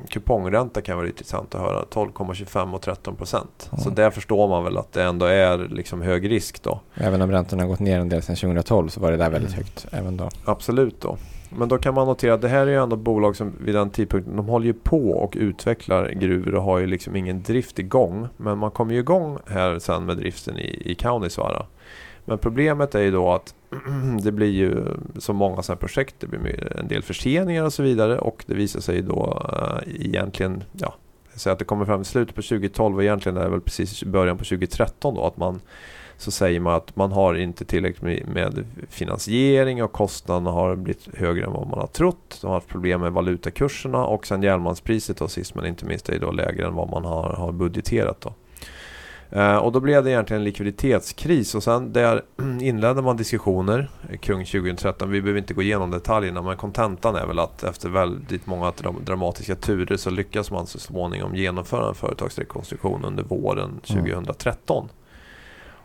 Kupongränta 0.10 0.82
kan 0.82 0.98
vara 0.98 1.08
intressant 1.08 1.56
att 1.56 1.62
höra, 1.62 1.84
12,25 1.92 2.74
och 2.74 2.82
13 2.82 3.16
procent. 3.16 3.70
Så 3.78 3.82
Mm. 3.82 3.96
där 3.96 4.10
förstår 4.12 4.48
man 4.48 4.64
väl 4.64 4.78
att 4.78 4.92
det 4.94 5.04
ändå 5.04 5.26
är 5.26 5.58
liksom 5.58 6.02
hög 6.02 6.32
risk 6.32 6.64
då. 6.64 6.80
Även 6.96 7.22
om 7.22 7.32
räntorna 7.32 7.64
har 7.64 7.68
gått 7.68 7.80
ner 7.80 8.00
en 8.00 8.10
del 8.10 8.22
sedan 8.22 8.36
2012 8.36 8.88
så 8.90 9.00
var 9.00 9.12
det 9.12 9.18
där 9.18 9.30
väldigt 9.30 9.54
högt 9.54 9.86
även 9.92 10.18
då. 10.18 10.30
Absolut 10.46 11.02
då. 11.02 11.18
Men 11.58 11.68
då 11.70 11.78
kan 11.78 11.94
man 11.94 12.08
notera 12.08 12.34
att 12.34 12.42
det 12.42 12.48
här 12.48 12.68
är 12.68 12.72
ju 12.72 12.84
ändå 12.84 12.96
bolag 12.96 13.36
som 13.36 13.52
vid 13.66 13.76
den 13.76 13.90
tidpunkten, 13.90 14.36
de 14.36 14.46
håller 14.48 14.66
ju 14.66 14.74
på 14.74 15.12
och 15.12 15.34
utvecklar 15.38 16.10
gruvor 16.10 16.56
och 16.56 16.64
har 16.64 16.80
ju 16.80 16.88
liksom 16.88 17.16
ingen 17.16 17.44
drift 17.44 17.80
igång. 17.80 18.28
Men 18.38 18.58
man 18.58 18.72
kommer 18.72 18.94
ju 18.94 19.00
igång 19.00 19.38
här 19.48 19.80
sen 19.80 20.06
med 20.06 20.18
driften 20.18 20.58
i, 20.58 20.82
i 20.92 20.96
Kaunisvaara. 20.96 21.66
Men 22.26 22.38
problemet 22.38 22.96
är 22.96 23.02
ju 23.02 23.12
då 23.12 23.32
att 23.32 23.56
det 24.24 24.32
blir 24.32 24.52
ju 24.52 24.86
så 25.18 25.34
många 25.34 25.62
sådana 25.62 25.76
här 25.76 25.88
projekt, 25.88 26.16
det 26.20 26.28
blir 26.28 26.78
en 26.80 26.88
del 26.88 27.04
förseningar 27.04 27.64
och 27.64 27.74
så 27.74 27.84
vidare 27.84 28.20
och 28.20 28.44
det 28.48 28.54
visar 28.54 28.80
sig 28.80 29.02
då 29.02 29.42
eh, 29.54 30.06
egentligen, 30.06 30.64
ja, 30.72 30.94
så 31.36 31.50
att 31.50 31.60
det 31.60 31.66
kommer 31.66 31.86
fram 31.86 32.02
i 32.02 32.06
slutet 32.06 32.36
på 32.36 32.42
2012 32.42 32.96
och 32.96 33.04
egentligen 33.04 33.38
är 33.38 33.44
det 33.44 33.50
väl 33.50 33.62
precis 33.62 34.04
i 34.04 34.06
början 34.06 34.38
på 34.38 34.44
2013 34.44 35.16
då 35.16 35.26
att 35.26 35.38
man 35.38 35.62
så 36.18 36.32
säger 36.32 36.60
man 36.60 36.74
att 36.74 36.96
man 36.96 37.12
har 37.12 37.34
inte 37.36 37.66
tillräckligt 37.66 38.02
med- 38.02 38.28
med 38.28 38.66
finansiering 38.90 39.84
och 39.84 39.92
kostnaderna 39.92 40.52
har 40.52 40.76
blivit 40.76 41.08
högre 41.18 41.46
än 41.46 41.52
vad 41.52 41.68
man 41.68 41.80
har 41.80 41.88
trott. 41.88 42.38
De 42.42 42.48
har 42.48 42.54
haft 42.54 42.68
problem 42.68 43.02
med 43.02 43.12
valutakurserna 43.12 44.06
och 44.06 44.28
sen 44.28 44.44
järnmalmspriset 44.44 45.18
då 45.18 45.28
sist 45.28 45.56
men 45.56 45.66
inte 45.66 45.86
minst 45.86 46.10
är 46.10 46.20
då 46.20 46.32
lägre 46.32 46.68
än 46.68 46.76
vad 46.76 46.90
man 46.90 47.06
har, 47.06 47.34
har 47.34 47.52
budgeterat. 47.52 48.22
Då. 48.22 48.34
Eh, 49.36 49.56
och 49.58 49.72
då 49.72 49.80
blev 49.80 50.04
det 50.04 50.10
egentligen 50.12 50.42
en 50.42 50.44
likviditetskris 50.44 51.56
och 51.56 51.64
sen 51.64 51.94
där 51.94 52.22
inledde 52.62 53.02
man 53.02 53.18
diskussioner 53.18 53.90
kring 54.22 54.46
2013. 54.46 55.10
Vi 55.12 55.22
behöver 55.22 55.40
inte 55.40 55.54
gå 55.54 55.62
igenom 55.62 55.92
detaljerna 55.92 56.42
men 56.42 56.58
kontentan 56.58 57.16
är 57.16 57.26
väl 57.26 57.40
att 57.40 57.64
efter 57.64 57.90
väldigt 57.90 58.46
många 58.48 58.72
dra- 58.72 58.96
dramatiska 59.06 59.56
turer 59.56 59.98
så 59.98 60.10
lyckas 60.10 60.52
man 60.52 60.68
så 60.68 60.80
småningom 60.80 61.36
genomföra 61.36 61.88
en 61.90 61.96
företagsrekonstruktion 61.96 63.06
under 63.06 63.24
våren 63.24 63.80
Mm. 63.90 64.04
2013. 64.06 64.90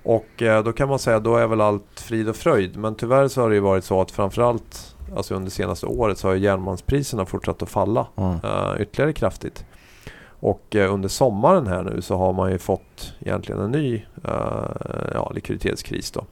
Och 0.03 0.43
eh, 0.43 0.65
då 0.65 0.73
kan 0.73 0.89
man 0.89 0.99
säga 0.99 1.21
då 1.21 1.37
är 1.37 1.47
väl 1.47 1.61
allt 1.61 2.01
frid 2.01 2.29
och 2.29 2.37
fröjd. 2.37 2.77
Men 2.77 2.95
tyvärr 2.95 3.29
så 3.29 3.41
har 3.41 3.49
det 3.49 3.55
ju 3.55 3.61
varit 3.61 3.85
så 3.85 4.01
att 4.01 4.11
framförallt 4.11 4.97
alltså 5.17 5.35
under 5.35 5.51
senaste 5.51 5.87
året 5.87 6.19
så 6.19 6.29
har 6.29 6.35
järnmalmspriserna 6.35 7.27
fortsatt 7.27 7.63
att 7.63 7.71
falla 7.71 8.07
Mm. 8.17 8.31
eh, 8.45 8.81
ytterligare 8.83 9.13
kraftigt. 9.13 9.65
Och 10.41 10.77
eh, 10.77 10.95
under 10.95 11.09
sommaren 11.09 11.67
här 11.67 11.83
nu 11.83 12.03
så 12.03 12.17
har 12.17 12.33
man 12.33 12.51
ju 12.53 12.59
fått 12.59 13.15
egentligen 13.21 13.61
en 13.61 13.71
ny 13.71 13.95
eh, 14.25 15.13
ja, 15.15 15.33
likviditetskris 15.35 16.11
då. 16.11 16.25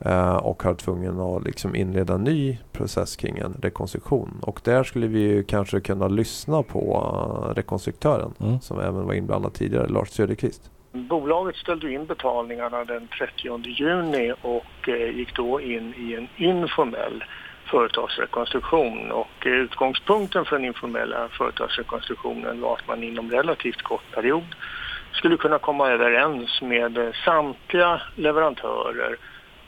Eh, 0.00 0.36
och 0.36 0.62
har 0.62 0.74
tvungen 0.74 1.20
att 1.20 1.44
liksom 1.44 1.74
inleda 1.74 2.14
en 2.14 2.24
ny 2.24 2.58
process 2.72 3.16
kring 3.16 3.38
en 3.38 3.56
rekonstruktion. 3.62 4.30
Och 4.42 4.60
där 4.64 4.84
skulle 4.84 5.06
vi 5.06 5.20
ju 5.20 5.42
kanske 5.44 5.80
kunna 5.80 6.08
lyssna 6.08 6.62
på 6.62 7.52
rekonstruktören 7.56 8.32
Mm. 8.40 8.60
som 8.60 8.80
även 8.80 9.06
var 9.06 9.14
inblandad 9.14 9.54
tidigare, 9.54 9.88
Lars 9.88 10.08
Söderqvist. 10.08 10.70
Bolaget 10.92 11.56
ställde 11.56 11.92
in 11.92 12.06
betalningarna 12.06 12.84
den 12.84 13.08
30 13.18 13.68
juni 13.68 14.32
och 14.42 14.88
gick 15.14 15.36
då 15.36 15.60
in 15.60 15.94
i 15.94 16.14
en 16.14 16.28
informell 16.46 17.24
företagsrekonstruktion. 17.74 19.12
Och 19.12 19.46
eh, 19.46 19.52
utgångspunkten 19.52 20.44
för 20.44 20.56
den 20.56 20.64
informella 20.64 21.28
företagsrekonstruktionen 21.28 22.60
var 22.60 22.74
att 22.76 22.88
man 22.88 23.02
inom 23.02 23.30
relativt 23.30 23.82
kort 23.82 24.10
period 24.10 24.54
skulle 25.12 25.36
kunna 25.36 25.58
komma 25.58 25.90
överens 25.90 26.62
med 26.62 26.98
eh, 26.98 27.12
samtliga 27.24 28.02
leverantörer 28.14 29.16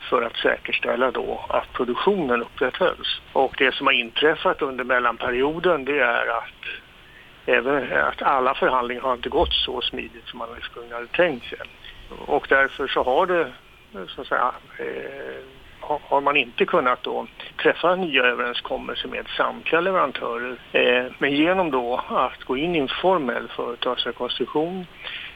för 0.09 0.21
att 0.21 0.35
säkerställa 0.35 1.11
då 1.11 1.45
att 1.49 1.73
produktionen 1.73 2.41
upprätthölls. 2.41 3.21
Och 3.33 3.55
det 3.57 3.75
som 3.75 3.87
har 3.87 3.93
inträffat 3.93 4.61
under 4.61 4.83
mellanperioden 4.83 5.85
det 5.85 5.99
är 5.99 6.27
att 6.27 6.63
även 7.45 7.93
att 7.93 8.21
alla 8.21 8.53
förhandlingar 8.53 9.01
har 9.01 9.13
inte 9.13 9.29
gått 9.29 9.53
så 9.53 9.81
smidigt 9.81 10.27
som 10.27 10.39
man 10.39 10.49
ursprungligen 10.57 10.95
hade 10.95 11.07
tänkt 11.07 11.49
sig. 11.49 11.59
Och 12.25 12.45
därför 12.49 12.87
så 12.87 13.03
har 13.03 13.25
det, 13.25 13.51
så 14.07 14.21
att 14.21 14.27
säga, 14.27 14.51
eh, 14.79 15.56
har- 15.87 16.21
man 16.21 16.37
inte 16.37 16.65
kunnat 16.65 17.03
då 17.03 17.27
träffa 17.63 17.95
nya 17.95 18.23
överenskommelser 18.23 19.07
med 19.07 19.27
samtliga 19.37 19.81
leverantörer. 19.81 20.55
Eh, 20.71 21.05
men 21.17 21.31
genom 21.35 21.71
då 21.71 22.01
att 22.09 22.43
gå 22.43 22.57
in 22.57 22.75
i 22.75 22.79
en 22.79 22.87
formell 23.01 23.47
företagsrekonstruktion 23.55 24.85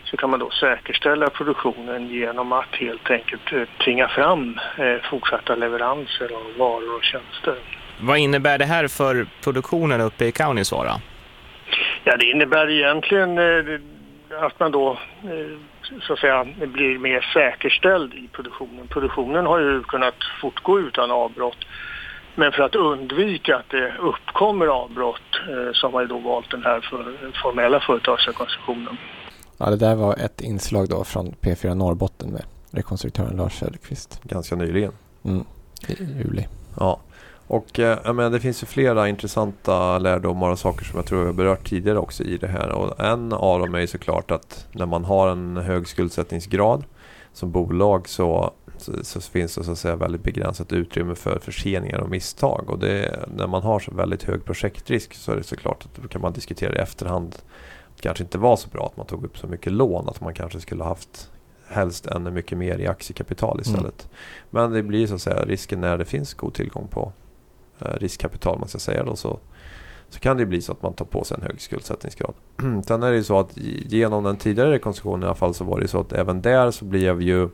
så 0.04 0.18
kan 0.18 0.30
man 0.30 0.40
då 0.40 0.50
säkerställa 0.50 1.30
produktionen 1.30 2.08
genom 2.08 2.52
att 2.52 2.76
helt 2.76 3.10
enkelt 3.12 3.54
eh, 3.54 3.64
tvinga 3.84 4.08
fram 4.08 4.60
eh, 4.78 5.10
fortsatta 5.10 5.56
leveranser 5.56 6.26
av 6.26 6.58
varor 6.58 6.96
och 6.96 7.04
tjänster. 7.04 7.56
Vad 8.02 8.18
innebär 8.18 8.58
det 8.58 8.66
här 8.66 8.88
för 8.88 9.26
produktionen 9.44 10.02
uppe 10.02 10.26
i 10.26 10.32
Kaunisvaara? 10.32 10.92
Ja, 12.04 12.18
det 12.18 12.26
innebär 12.26 12.70
egentligen 12.70 13.40
att 14.42 14.60
man 14.60 14.72
då 14.72 14.98
så 16.02 16.14
att 16.14 16.20
säga 16.20 16.48
blir 16.60 17.00
mer 17.00 17.22
säkerställd 17.34 18.14
i 18.14 18.28
produktionen. 18.32 18.88
Produktionen 18.88 19.46
har 19.46 19.60
ju 19.60 19.84
kunnat 19.84 20.16
fortgå 20.42 20.80
utan 20.80 21.12
avbrott. 21.12 21.66
Men 22.36 22.52
för 22.52 22.64
att 22.64 22.76
undvika 22.76 23.56
att 23.56 23.70
det 23.70 23.94
uppkommer 24.00 24.68
avbrott 24.68 25.32
eh, 25.50 25.74
så 25.74 25.88
har 25.88 25.92
man 25.92 26.02
ju 26.02 26.08
då 26.08 26.18
valt 26.18 26.52
den 26.52 26.64
här 26.64 26.82
för, 26.82 27.32
formella 27.44 27.80
företagsrekonstruktionen. 27.80 28.98
Ja, 29.58 29.70
det 29.70 29.76
där 29.76 29.96
var 29.96 30.16
ett 30.16 30.42
inslag 30.42 30.90
då 30.90 31.04
från 31.04 31.32
P4 31.42 31.76
Norrbotten 31.76 32.30
med 32.30 32.44
rekonstruktören 32.72 33.38
Lars 33.38 33.54
Söderqvist 33.60 34.24
Ganska 34.24 34.56
nyligen. 34.56 34.92
mm. 35.26 35.46
i 35.88 35.94
juli. 35.94 36.48
Ja, 36.80 37.00
och 37.48 37.80
eh, 37.80 38.00
jag 38.04 38.16
menar, 38.16 38.30
det 38.30 38.40
finns 38.40 38.64
ju 38.64 38.68
flera 38.68 39.10
intressanta 39.10 40.00
lärdomar 40.00 40.50
och 40.50 40.60
saker 40.60 40.86
som 40.86 40.98
jag 40.98 41.06
tror 41.06 41.20
jag 41.20 41.28
har 41.28 41.34
berört 41.34 41.70
tidigare 41.70 42.00
också 42.00 42.24
i 42.24 42.38
det 42.38 42.48
här. 42.48 42.70
Och 42.70 43.00
en 43.00 43.34
av 43.34 43.60
dem 43.60 43.76
är 43.76 43.80
ju 43.80 43.88
såklart 43.88 44.32
att 44.32 44.68
när 44.72 44.86
man 44.86 45.06
har 45.06 45.30
en 45.30 45.58
hög 45.58 45.88
skuldsättningsgrad 45.88 46.84
som 47.34 47.52
bolag 47.52 48.10
så, 48.10 48.54
så, 48.78 49.04
så 49.04 49.22
finns 49.22 49.56
det 49.56 49.64
så 49.64 49.72
att 49.72 49.78
säga 49.78 49.96
väldigt 49.96 50.24
begränsat 50.24 50.74
utrymme 50.74 51.16
för 51.16 51.40
förseningar 51.40 52.00
och 52.00 52.10
misstag. 52.10 52.70
Och 52.70 52.80
det, 52.80 53.26
när 53.36 53.48
man 53.48 53.62
har 53.62 53.80
så 53.80 53.92
väldigt 53.92 54.24
hög 54.24 54.46
projektrisk 54.46 55.14
så 55.14 55.32
är 55.32 55.36
det 55.36 55.44
såklart 55.44 55.86
att 55.86 56.02
då 56.02 56.08
kan 56.08 56.22
man 56.22 56.34
diskutera 56.34 56.76
i 56.76 56.78
efterhand 56.78 57.36
det 57.96 58.02
kanske 58.02 58.24
inte 58.24 58.38
var 58.38 58.56
så 58.56 58.70
bra 58.70 58.86
att 58.86 58.98
man 58.98 59.06
tog 59.06 59.26
upp 59.26 59.38
så 59.38 59.48
mycket 59.48 59.74
lån. 59.74 60.10
Att 60.10 60.22
man 60.22 60.34
kanske 60.34 60.60
skulle 60.60 60.84
haft 60.84 61.32
helst 61.68 62.06
ännu 62.06 62.32
mycket 62.32 62.58
mer 62.58 62.78
i 62.78 62.88
aktiekapital 62.88 63.62
istället. 63.62 64.10
Men 64.50 64.72
det 64.72 64.84
blir 64.84 65.08
så 65.08 65.16
att 65.16 65.22
säga 65.22 65.46
risken 65.46 65.82
när 65.82 65.98
det 65.98 66.06
finns 66.06 66.34
god 66.34 66.54
tillgång 66.54 66.88
på 66.88 67.14
riskkapital 67.82 68.60
man 68.60 68.68
ska 68.68 68.80
säga 68.80 69.04
då, 69.04 69.16
så, 69.16 69.40
så 70.10 70.20
kan 70.20 70.38
det 70.38 70.46
bli 70.46 70.62
så 70.62 70.72
att 70.72 70.82
man 70.84 70.94
tar 70.94 71.06
på 71.06 71.24
sig 71.24 71.38
en 71.38 71.44
hög 71.44 71.62
skuldsättningsgrad. 71.62 72.34
Sen 72.88 73.04
är 73.04 73.12
det 73.12 73.18
ju 73.18 73.24
så 73.24 73.40
att 73.40 73.58
genom 73.58 74.24
den 74.24 74.38
tidigare 74.38 74.72
rekonstruktionen 74.72 75.24
i 75.24 75.26
alla 75.26 75.36
fall 75.36 75.54
så 75.54 75.64
var 75.64 75.80
det 75.80 75.88
så 75.88 76.00
att 76.00 76.14
även 76.14 76.42
där 76.42 76.72
så 76.72 76.86
blev 76.86 77.22
ju 77.22 77.50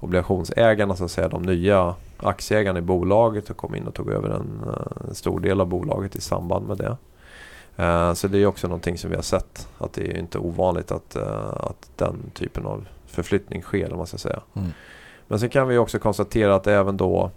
obligationsägarna 0.00 0.96
så 0.96 1.04
att 1.04 1.10
säga 1.10 1.28
de 1.28 1.42
nya 1.42 1.94
aktieägarna 2.16 2.78
i 2.78 2.82
bolaget 2.82 3.50
och 3.50 3.56
kom 3.56 3.74
in 3.74 3.86
och 3.86 3.94
tog 3.94 4.10
över 4.10 4.28
en, 4.30 4.60
eh, 4.66 5.08
en 5.08 5.14
stor 5.14 5.40
del 5.40 5.60
av 5.60 5.66
bolaget 5.66 6.16
i 6.16 6.20
samband 6.20 6.66
med 6.66 6.78
det. 6.78 6.96
Eh, 7.76 8.14
Så 8.14 8.28
det 8.28 8.38
är 8.38 8.46
också 8.46 8.68
någonting 8.68 8.98
som 8.98 9.10
vi 9.10 9.16
har 9.16 9.22
sett 9.22 9.68
att 9.78 9.92
det 9.92 10.10
är 10.10 10.18
inte 10.18 10.38
ovanligt 10.38 10.92
att, 10.92 11.16
eh, 11.16 11.50
att 11.50 11.90
den 11.96 12.30
typen 12.34 12.66
av 12.66 12.88
förflyttning 13.06 13.62
sker 13.62 13.92
om 13.92 13.98
man 13.98 14.06
ska 14.06 14.18
säga. 14.18 14.40
Mm. 14.54 14.68
Men 15.28 15.40
sen 15.40 15.48
kan 15.48 15.68
vi 15.68 15.78
också 15.78 15.98
konstatera 15.98 16.54
att 16.54 16.66
även 16.66 16.96
då 16.96 17.30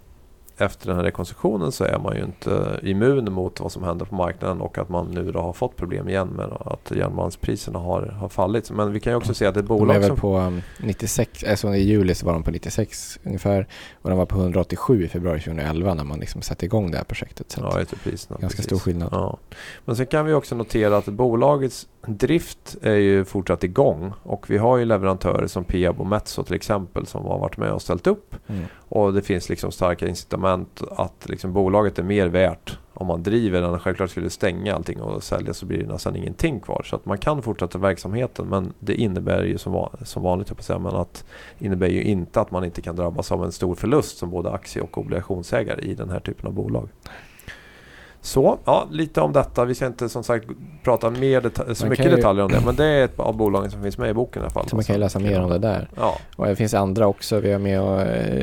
efter 0.58 0.86
den 0.86 0.96
här 0.96 1.04
rekonstruktionen 1.04 1.72
så 1.72 1.84
är 1.84 1.98
man 1.98 2.16
ju 2.16 2.22
inte 2.24 2.80
immun 2.82 3.32
mot 3.32 3.60
vad 3.60 3.72
som 3.72 3.84
händer 3.84 4.04
på 4.06 4.14
marknaden 4.14 4.60
och 4.60 4.78
att 4.78 4.88
man 4.88 5.06
nu 5.10 5.32
då 5.32 5.40
har 5.40 5.52
fått 5.52 5.76
problem 5.76 6.08
igen 6.08 6.28
med 6.28 6.46
att 6.60 6.90
järnmalmspriserna 6.96 7.78
har, 7.78 8.02
har 8.02 8.28
fallit. 8.28 8.70
Men 8.70 8.92
vi 8.92 9.00
kan 9.00 9.12
ju 9.12 9.16
också 9.16 9.34
se 9.34 9.46
att 9.46 9.56
ett 9.56 9.66
De 9.66 9.74
är 9.74 9.78
bolag 9.78 10.00
väl 10.00 10.16
på 10.16 10.38
um, 10.38 10.62
96, 10.78 11.44
alltså 11.44 11.74
i 11.74 11.82
juli 11.82 12.14
så 12.14 12.26
var 12.26 12.32
de 12.32 12.42
på 12.42 12.50
96 12.50 13.18
ungefär 13.24 13.66
och 14.02 14.10
de 14.10 14.18
var 14.18 14.26
på 14.26 14.38
187 14.38 15.04
i 15.04 15.08
februari 15.08 15.40
2011 15.40 15.94
när 15.94 16.04
man 16.04 16.18
liksom 16.20 16.42
satte 16.42 16.64
igång 16.66 16.90
det 16.90 16.96
här 16.96 17.04
projektet. 17.04 17.50
Så 17.50 17.60
Ja, 17.60 17.80
att, 17.80 17.92
i 17.92 17.96
priserna. 17.96 18.38
ganska 18.40 18.56
precis. 18.56 18.64
stor 18.64 18.78
skillnad. 18.78 19.08
Ja. 19.12 19.38
Men 19.84 19.96
sen 19.96 20.06
kan 20.06 20.26
vi 20.26 20.32
också 20.32 20.54
notera 20.54 20.96
att 20.96 21.06
bolagets 21.06 21.88
drift 22.06 22.76
är 22.82 22.94
ju 22.94 23.24
fortsatt 23.24 23.64
igång 23.64 24.12
och 24.22 24.50
vi 24.50 24.58
har 24.58 24.76
ju 24.76 24.84
leverantörer 24.84 25.46
som 25.46 25.64
Peab 25.64 26.00
och 26.00 26.06
Metso 26.06 26.42
till 26.42 26.54
exempel 26.54 27.06
som 27.06 27.24
har 27.24 27.38
varit 27.38 27.56
med 27.56 27.72
och 27.72 27.82
ställt 27.82 28.06
upp 28.06 28.36
Mm 28.46 28.64
och 28.94 29.12
det 29.12 29.22
finns 29.22 29.48
liksom 29.48 29.72
starka 29.72 30.08
incitament 30.08 30.82
att 30.90 31.28
liksom 31.28 31.52
bolaget 31.52 31.98
är 31.98 32.02
mer 32.02 32.26
värt 32.26 32.78
om 32.94 33.06
man 33.06 33.22
driver 33.22 33.60
den 33.60 33.78
självklart 33.78 34.10
skulle 34.10 34.30
stänga 34.30 34.74
allting 34.74 35.00
och 35.00 35.22
sälja 35.22 35.54
så 35.54 35.66
blir 35.66 35.78
det 35.78 35.92
nästan 35.92 36.16
ingenting 36.16 36.60
kvar. 36.60 36.82
Så 36.84 36.96
att 36.96 37.06
man 37.06 37.18
kan 37.18 37.42
fortsätta 37.42 37.78
verksamheten 37.78 38.46
men 38.46 38.72
det 38.80 38.94
innebär 38.94 39.44
ju 39.44 39.58
som, 39.58 39.72
van, 39.72 39.96
som 40.02 40.22
vanligt, 40.22 40.48
jag 40.48 40.56
på 40.56 40.60
att 40.60 40.64
säga, 40.64 40.78
men 40.78 40.94
att 40.94 41.24
innebär 41.58 41.88
ju 41.88 42.02
inte 42.02 42.40
att 42.40 42.50
man 42.50 42.64
inte 42.64 42.82
kan 42.82 42.96
drabbas 42.96 43.32
av 43.32 43.44
en 43.44 43.52
stor 43.52 43.74
förlust 43.74 44.18
som 44.18 44.30
både 44.30 44.50
aktie 44.50 44.82
och 44.82 44.98
obligationsägare 44.98 45.82
i 45.82 45.94
den 45.94 46.10
här 46.10 46.20
typen 46.20 46.46
av 46.46 46.52
bolag. 46.52 46.88
Så, 48.24 48.58
ja, 48.64 48.86
lite 48.90 49.20
om 49.20 49.32
detta. 49.32 49.64
Vi 49.64 49.74
ska 49.74 49.86
inte 49.86 50.08
som 50.08 50.24
sagt 50.24 50.46
prata 50.84 51.10
mer 51.10 51.74
så 51.74 51.86
mycket 51.86 52.06
ju- 52.06 52.10
detaljer 52.10 52.44
om 52.44 52.50
det. 52.52 52.60
Men 52.66 52.76
det 52.76 52.84
är 52.84 53.04
ett 53.04 53.18
av 53.20 53.36
bolagen 53.36 53.70
som 53.70 53.82
finns 53.82 53.98
med 53.98 54.10
i 54.10 54.14
boken 54.14 54.42
i 54.42 54.44
alla 54.44 54.50
fall. 54.50 54.68
Så 54.68 54.76
man 54.76 54.84
kan 54.84 54.94
ju 54.96 55.00
läsa 55.00 55.18
mer 55.18 55.40
om 55.42 55.50
det 55.50 55.58
där. 55.58 55.88
Ja, 55.96 56.14
Och 56.36 56.46
det 56.46 56.56
finns 56.56 56.74
andra 56.74 57.06
också. 57.06 57.40
Vi 57.40 57.52
har 57.52 57.58
med 57.58 57.80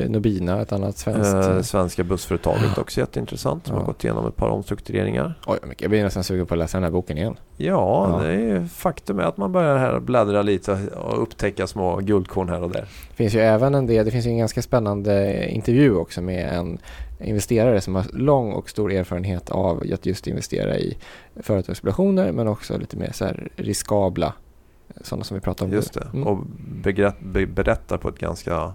eh, 0.02 0.10
Nobina, 0.10 0.60
ett 0.62 0.72
annat 0.72 0.96
svenskt. 0.98 1.34
eh, 1.34 1.60
svenska 1.60 2.04
bussföretaget 2.04 2.78
också 2.78 3.00
jätteintressant. 3.00 3.66
Som 3.66 3.74
Ja. 3.76 3.80
har 3.80 3.86
gått 3.86 4.04
igenom 4.04 4.26
ett 4.26 4.36
par 4.36 4.48
omstruktureringar. 4.48 5.38
Oj. 5.46 5.58
Jag 5.78 5.90
blir 5.90 6.02
nästan 6.04 6.24
sugen 6.24 6.46
på 6.46 6.54
att 6.54 6.58
läsa 6.58 6.76
den 6.78 6.84
här 6.84 6.90
boken 6.90 7.18
igen. 7.18 7.36
Ja, 7.56 8.08
Ja. 8.22 8.26
det 8.28 8.32
är 8.34 8.66
faktum 8.66 9.18
är 9.18 9.22
att 9.22 9.36
man 9.36 9.52
börjar 9.52 9.78
här 9.78 10.00
bläddra 10.00 10.42
lite 10.42 10.78
och 10.96 11.22
upptäcka 11.22 11.66
små 11.66 11.96
guldkorn 11.96 12.48
här 12.48 12.62
och 12.62 12.70
där. 12.70 12.80
Det 13.10 13.14
finns 13.16 13.34
ju 13.34 13.40
även 13.40 13.74
en 13.74 13.86
del, 13.86 14.04
det 14.04 14.10
finns 14.10 14.26
ju 14.26 14.30
en 14.30 14.38
ganska 14.38 14.62
spännande 14.62 15.46
intervju 15.48 15.94
också 15.96 16.22
med 16.22 16.52
en 16.52 16.78
investerare 17.24 17.80
som 17.80 17.94
har 17.94 18.04
lång 18.12 18.52
och 18.52 18.70
stor 18.70 18.92
erfarenhet 18.92 19.50
av 19.50 19.82
att 19.94 20.06
just 20.06 20.26
investera 20.26 20.78
i 20.78 20.96
företagsobligationer 21.36 22.32
men 22.32 22.48
också 22.48 22.78
lite 22.78 22.96
mer 22.96 23.12
så 23.12 23.28
riskabla, 23.56 24.32
sådana 25.00 25.24
som 25.24 25.34
vi 25.34 25.40
pratar 25.40 25.66
om 25.66 25.72
Just 25.72 25.94
nu. 25.94 26.00
det. 26.00 26.16
Mm. 26.16 26.26
Och 26.28 26.38
berättar 27.48 27.98
på 27.98 28.08
ett 28.08 28.18
ganska 28.18 28.72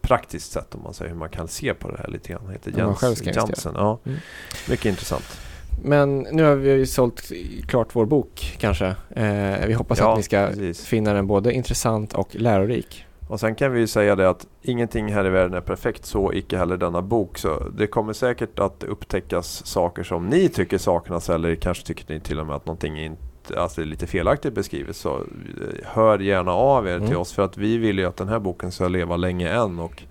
praktiskt 0.00 0.52
sätt 0.52 0.74
om 0.74 0.82
man 0.82 0.94
säger 0.94 1.10
hur 1.10 1.18
man 1.18 1.28
kan 1.28 1.48
se 1.48 1.74
på 1.74 1.90
det 1.90 1.98
här 1.98 2.08
lite 2.08 2.32
grann. 2.32 2.48
Heter 2.52 2.72
Jens. 2.78 3.26
Jansen. 3.36 3.72
Ja, 3.76 3.98
Mm. 4.04 4.18
Mycket 4.70 4.86
intressant. 4.86 5.40
Men 5.84 6.18
nu 6.32 6.42
har 6.42 6.54
vi 6.54 6.70
ju 6.70 6.86
sålt 6.86 7.32
klart 7.68 7.88
vår 7.92 8.06
bok 8.06 8.56
kanske. 8.60 8.86
Eh, 9.10 9.66
vi 9.66 9.72
hoppas 9.72 9.98
Ja, 9.98 10.10
att 10.12 10.16
ni 10.16 10.22
ska 10.22 10.46
precis. 10.46 10.86
finna 10.86 11.12
den 11.12 11.26
både 11.26 11.52
intressant 11.52 12.12
och 12.14 12.34
lärorik. 12.34 13.04
Och 13.30 13.40
sen 13.40 13.54
kan 13.54 13.72
vi 13.72 13.80
ju 13.80 13.86
säga 13.86 14.16
det 14.16 14.28
att 14.28 14.46
ingenting 14.62 15.12
här 15.12 15.26
i 15.26 15.30
världen 15.30 15.54
är 15.54 15.60
perfekt, 15.60 16.04
så 16.06 16.32
icke 16.32 16.58
heller 16.58 16.76
denna 16.76 17.02
bok. 17.02 17.38
Så 17.38 17.68
det 17.78 17.86
kommer 17.86 18.12
säkert 18.12 18.58
att 18.58 18.84
upptäckas 18.84 19.66
saker 19.66 20.02
som 20.02 20.26
ni 20.28 20.48
tycker 20.48 20.78
saknas 20.78 21.30
eller 21.30 21.54
kanske 21.54 21.86
tycker 21.86 22.14
ni 22.14 22.20
till 22.20 22.40
och 22.40 22.46
med 22.46 22.56
att 22.56 22.66
någonting 22.66 22.98
inte 23.04 23.20
alltså 23.56 23.80
är 23.80 23.84
lite 23.84 24.06
felaktigt 24.06 24.54
beskrivet. 24.54 24.96
Så 24.96 25.16
eh, 25.16 25.22
hör 25.84 26.18
gärna 26.18 26.52
av 26.52 26.88
er 26.88 26.98
till 26.98 27.06
Mm. 27.06 27.20
oss 27.20 27.32
för 27.32 27.42
att 27.44 27.56
vi 27.56 27.78
vill 27.78 27.98
ju 27.98 28.04
att 28.06 28.16
den 28.16 28.28
här 28.28 28.38
boken 28.38 28.72
ska 28.72 28.88
leva 28.88 29.16
länge 29.16 29.48
än 29.48 29.78
och 29.78 30.02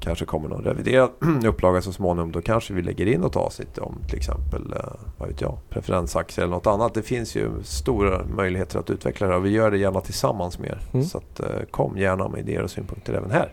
kanske 0.00 0.24
kommer 0.24 0.48
någon 0.48 0.64
reviderad 0.64 1.10
upplaga 1.46 1.82
så 1.82 1.92
småningom. 1.92 2.32
Då 2.32 2.42
kanske 2.42 2.74
vi 2.74 2.82
lägger 2.82 3.06
in 3.06 3.20
något 3.20 3.36
avsnitt 3.36 3.78
om 3.78 3.98
till 4.08 4.16
exempel 4.16 4.72
eh, 4.72 4.92
vad 5.18 5.28
vet 5.28 5.40
jag, 5.40 5.58
preferensaktier 5.70 6.44
eller 6.44 6.54
något 6.54 6.66
annat. 6.66 6.94
Det 6.94 7.02
finns 7.02 7.36
ju 7.36 7.50
stora 7.62 8.24
möjligheter 8.24 8.78
att 8.78 8.90
utveckla 8.90 9.26
det 9.26 9.36
och 9.36 9.44
vi 9.44 9.50
gör 9.50 9.70
det 9.70 9.78
gärna 9.78 10.00
tillsammans 10.00 10.58
med 10.58 10.70
er. 10.70 10.80
Mm. 10.92 11.06
Så 11.06 11.18
att, 11.18 11.40
eh, 11.40 11.46
kom 11.70 11.98
gärna 11.98 12.28
med 12.28 12.40
idéer 12.40 12.62
och 12.62 12.70
synpunkter 12.70 13.14
även 13.14 13.30
här. 13.30 13.52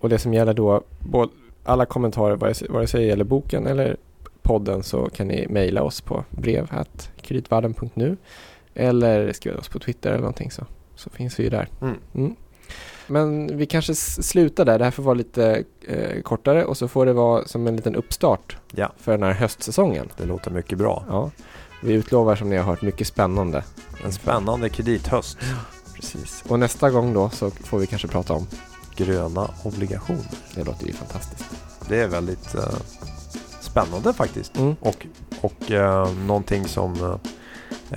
Och 0.00 0.08
det 0.08 0.18
som 0.18 0.34
gäller 0.34 0.54
då, 0.54 0.82
alla 1.64 1.86
kommentarer 1.86 2.36
vare 2.36 2.54
sig, 2.54 2.86
sig 2.86 3.06
gäller 3.06 3.24
boken 3.24 3.66
eller 3.66 3.96
podden 4.42 4.82
så 4.82 5.08
kan 5.08 5.28
ni 5.28 5.46
mejla 5.48 5.82
oss 5.82 6.00
på 6.00 6.24
brev.kreditvarden.nu 6.30 8.16
eller 8.74 9.32
skriva 9.32 9.58
oss 9.58 9.68
på 9.68 9.78
Twitter 9.78 10.10
eller 10.10 10.20
någonting 10.20 10.50
så, 10.50 10.66
så 10.94 11.10
finns 11.10 11.38
vi 11.38 11.44
ju 11.44 11.50
där. 11.50 11.68
Mm. 11.80 12.36
Men 13.06 13.56
vi 13.58 13.66
kanske 13.66 13.94
slutar 13.94 14.64
där. 14.64 14.78
Det 14.78 14.84
här 14.84 14.90
får 14.90 15.02
vara 15.02 15.14
lite 15.14 15.64
eh, 15.88 16.22
kortare 16.22 16.64
och 16.64 16.76
så 16.76 16.88
får 16.88 17.06
det 17.06 17.12
vara 17.12 17.44
som 17.46 17.66
en 17.66 17.76
liten 17.76 17.96
uppstart 17.96 18.56
Ja. 18.74 18.92
för 18.98 19.12
den 19.12 19.22
här 19.22 19.32
höstsäsongen. 19.32 20.08
Det 20.16 20.24
låter 20.24 20.50
mycket 20.50 20.78
bra. 20.78 21.04
Ja. 21.08 21.30
Vi 21.82 21.92
utlovar 21.92 22.36
som 22.36 22.50
ni 22.50 22.56
har 22.56 22.64
hört 22.64 22.82
mycket 22.82 23.06
spännande. 23.06 23.64
En 24.04 24.12
spännande 24.12 24.68
kredithöst. 24.68 25.38
Precis. 25.94 26.44
Och 26.48 26.58
nästa 26.58 26.90
gång 26.90 27.12
då 27.14 27.30
så 27.30 27.50
får 27.50 27.78
vi 27.78 27.86
kanske 27.86 28.08
prata 28.08 28.32
om. 28.34 28.46
Gröna 28.96 29.50
obligationer. 29.62 30.26
Det 30.54 30.64
låter 30.64 30.86
ju 30.86 30.92
fantastiskt. 30.92 31.44
Det 31.88 32.00
är 32.02 32.08
väldigt 32.08 32.54
eh, 32.54 32.74
spännande 33.60 34.12
faktiskt. 34.12 34.56
Mm. 34.56 34.76
Och, 34.80 35.06
och 35.40 35.70
eh, 35.70 36.12
någonting 36.14 36.64
som 36.68 36.94
eh, 36.94 37.16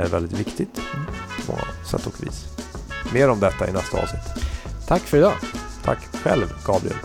är 0.04 0.08
väldigt 0.08 0.40
viktigt 0.40 0.74
på 1.46 1.52
många 1.52 1.64
sätt 1.92 2.06
och 2.08 2.24
vis. 2.24 2.46
Mer 3.14 3.30
om 3.30 3.40
detta 3.40 3.70
i 3.70 3.72
nästa 3.72 4.02
avsnitt. 4.02 4.49
Tack 4.90 5.02
för 5.02 5.18
idag. 5.18 5.34
Tack 5.84 6.00
själv 6.24 6.54
Gabriel. 6.66 6.98